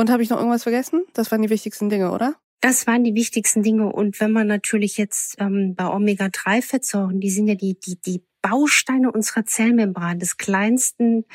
Und 0.00 0.08
habe 0.08 0.22
ich 0.22 0.30
noch 0.30 0.38
irgendwas 0.38 0.62
vergessen? 0.62 1.04
Das 1.12 1.30
waren 1.30 1.42
die 1.42 1.50
wichtigsten 1.50 1.90
Dinge, 1.90 2.10
oder? 2.10 2.34
Das 2.62 2.86
waren 2.86 3.04
die 3.04 3.14
wichtigsten 3.14 3.62
Dinge. 3.62 3.92
Und 3.92 4.18
wenn 4.18 4.32
man 4.32 4.46
natürlich 4.46 4.96
jetzt 4.96 5.36
ähm, 5.38 5.74
bei 5.74 5.86
Omega-3-Fettsäuren, 5.86 7.20
die 7.20 7.28
sind 7.28 7.48
ja 7.48 7.54
die, 7.54 7.78
die, 7.78 8.00
die 8.00 8.22
Bausteine 8.40 9.12
unserer 9.12 9.44
Zellmembran, 9.44 10.18
des 10.18 10.38
kleinsten 10.38 11.26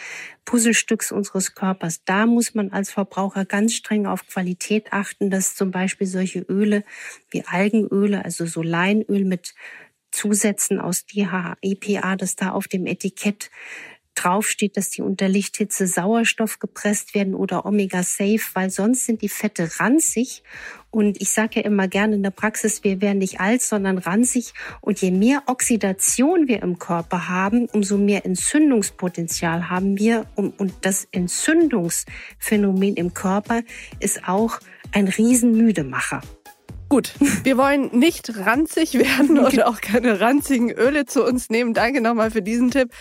Puzzlestücks 0.46 1.12
unseres 1.12 1.54
Körpers. 1.54 2.04
Da 2.06 2.26
muss 2.26 2.56
man 2.56 2.72
als 2.72 2.90
Verbraucher 2.90 3.46
ganz 3.46 3.76
streng 3.76 4.08
auf 4.08 4.26
Qualität 4.26 4.94
achten, 4.94 5.30
dass 5.30 5.54
zum 5.54 5.70
Beispiel 5.70 6.08
solche 6.08 6.40
Öle 6.40 6.84
wie 7.30 7.44
Algenöle, 7.46 8.26
also 8.26 8.48
so 8.48 8.64
Leinöl 8.64 9.26
mit 9.26 9.54
Zusätzen 10.10 10.80
aus 10.80 11.06
DHA, 11.06 11.58
EPA, 11.62 12.16
das 12.16 12.36
da 12.36 12.50
auf 12.50 12.68
dem 12.68 12.88
Etikett 12.88 13.52
draufsteht, 14.16 14.78
dass 14.78 14.90
die 14.90 15.02
unter 15.02 15.28
Lichthitze 15.28 15.88
Sauerstoff 15.88 16.60
gepresst 16.60 17.14
werden 17.14 17.36
oder 17.36 17.66
Omega 17.66 18.04
Safe, 18.04 18.42
weil 18.54 18.70
sonst 18.70 19.06
sind 19.06 19.22
die 19.22 19.30
Fette 19.30 19.70
ranzig. 19.80 20.44
Und 20.90 21.22
ich 21.22 21.30
sage 21.30 21.60
ja 21.60 21.66
immer 21.66 21.88
gerne 21.88 22.16
in 22.16 22.24
der 22.24 22.32
Praxis, 22.32 22.84
wir 22.84 23.02
werden 23.02 23.18
nicht 23.18 23.40
alt, 23.40 23.62
sondern 23.62 23.98
ranzig. 23.98 24.54
Und 24.82 25.02
je 25.02 25.12
mehr 25.12 25.44
Oxidation 25.48 26.48
wir 26.48 26.64
im 26.64 26.80
Körper 26.80 27.28
haben, 27.28 27.68
umso 27.68 27.98
mehr 27.98 28.26
Entzündungspotenzial 28.26 29.70
haben 29.70 30.00
wir. 30.00 30.26
Und 30.36 30.74
das 30.82 31.08
Entzündungsphänomen 31.12 32.96
im 32.96 33.14
Körper 33.14 33.62
ist 34.00 34.28
auch 34.28 34.60
ein 34.92 35.08
Riesenmüdemacher. 35.08 36.22
Gut, 36.88 37.14
wir 37.44 37.58
wollen 37.58 37.90
nicht 37.98 38.38
ranzig 38.46 38.94
werden 38.94 39.40
oder 39.40 39.68
auch 39.68 39.82
keine 39.82 40.20
ranzigen 40.20 40.72
Öle 40.72 41.06
zu 41.06 41.24
uns 41.24 41.50
nehmen. 41.50 41.74
Danke 41.74 42.00
nochmal 42.00 42.30
für 42.30 42.44
diesen 42.44 42.70
Tipp. 42.70 42.92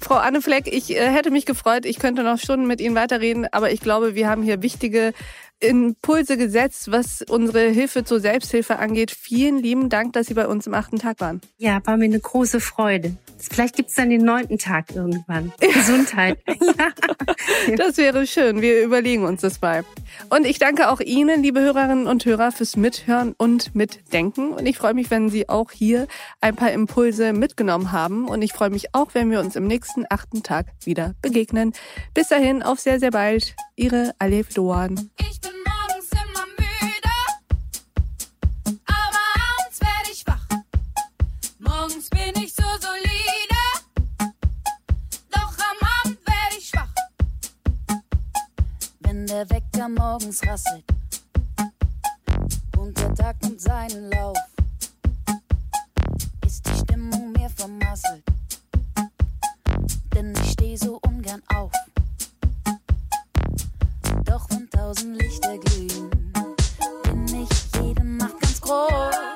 Frau 0.00 0.14
Anne 0.14 0.40
Fleck, 0.40 0.66
ich 0.72 0.94
äh, 0.94 1.10
hätte 1.10 1.30
mich 1.30 1.44
gefreut, 1.46 1.84
ich 1.84 1.98
könnte 1.98 2.22
noch 2.22 2.38
Stunden 2.38 2.66
mit 2.66 2.80
Ihnen 2.80 2.94
weiterreden, 2.94 3.46
aber 3.52 3.72
ich 3.72 3.80
glaube, 3.80 4.14
wir 4.14 4.28
haben 4.28 4.42
hier 4.42 4.62
wichtige 4.62 5.12
Impulse 5.60 6.36
gesetzt, 6.36 6.90
was 6.92 7.22
unsere 7.22 7.70
Hilfe 7.70 8.04
zur 8.04 8.20
Selbsthilfe 8.20 8.78
angeht. 8.78 9.10
Vielen 9.10 9.58
lieben 9.58 9.88
Dank, 9.88 10.12
dass 10.12 10.26
Sie 10.26 10.34
bei 10.34 10.46
uns 10.46 10.66
im 10.66 10.74
achten 10.74 10.98
Tag 10.98 11.20
waren. 11.20 11.40
Ja, 11.56 11.80
war 11.84 11.96
mir 11.96 12.04
eine 12.04 12.20
große 12.20 12.60
Freude. 12.60 13.16
Vielleicht 13.38 13.76
gibt's 13.76 13.94
dann 13.94 14.10
den 14.10 14.24
neunten 14.24 14.58
Tag 14.58 14.94
irgendwann. 14.94 15.52
Gesundheit. 15.60 16.38
ja. 17.68 17.76
Das 17.76 17.96
wäre 17.96 18.26
schön. 18.26 18.62
Wir 18.62 18.82
überlegen 18.82 19.24
uns 19.24 19.42
das 19.42 19.60
mal. 19.60 19.84
Und 20.30 20.46
ich 20.46 20.58
danke 20.58 20.90
auch 20.90 21.00
Ihnen, 21.00 21.42
liebe 21.42 21.60
Hörerinnen 21.60 22.06
und 22.06 22.24
Hörer, 22.24 22.52
fürs 22.52 22.76
Mithören 22.76 23.34
und 23.36 23.74
Mitdenken. 23.74 24.52
Und 24.52 24.66
ich 24.66 24.78
freue 24.78 24.94
mich, 24.94 25.10
wenn 25.10 25.30
Sie 25.30 25.48
auch 25.48 25.70
hier 25.70 26.06
ein 26.40 26.56
paar 26.56 26.72
Impulse 26.72 27.32
mitgenommen 27.32 27.92
haben. 27.92 28.28
Und 28.28 28.42
ich 28.42 28.52
freue 28.52 28.70
mich 28.70 28.94
auch, 28.94 29.14
wenn 29.14 29.30
wir 29.30 29.40
uns 29.40 29.56
im 29.56 29.66
nächsten 29.66 30.04
achten 30.08 30.42
Tag 30.42 30.66
wieder 30.84 31.14
begegnen. 31.22 31.72
Bis 32.14 32.28
dahin, 32.28 32.62
auf 32.62 32.80
sehr, 32.80 33.00
sehr 33.00 33.10
bald. 33.10 33.54
Ihre 33.76 34.14
Alef 34.18 34.54
Doan. 34.54 35.10
Der 49.36 49.50
Wecker 49.50 49.90
morgens 49.90 50.40
rasselt 50.46 50.82
und 52.78 52.98
der 52.98 53.14
Tag 53.14 53.36
nimmt 53.42 53.60
seinen 53.60 54.10
Lauf, 54.10 54.38
ist 56.46 56.66
die 56.66 56.78
Stimmung 56.78 57.32
mir 57.32 57.50
vermasselt, 57.50 58.24
denn 60.14 60.32
ich 60.42 60.52
steh 60.52 60.74
so 60.76 60.98
ungern 61.06 61.42
auf. 61.54 61.70
Doch 64.24 64.48
wenn 64.48 64.70
tausend 64.70 65.20
Lichter 65.20 65.58
glühen, 65.58 66.32
bin 67.02 67.42
ich 67.42 67.82
jede 67.82 68.04
Nacht 68.04 68.40
ganz 68.40 68.58
groß. 68.62 69.35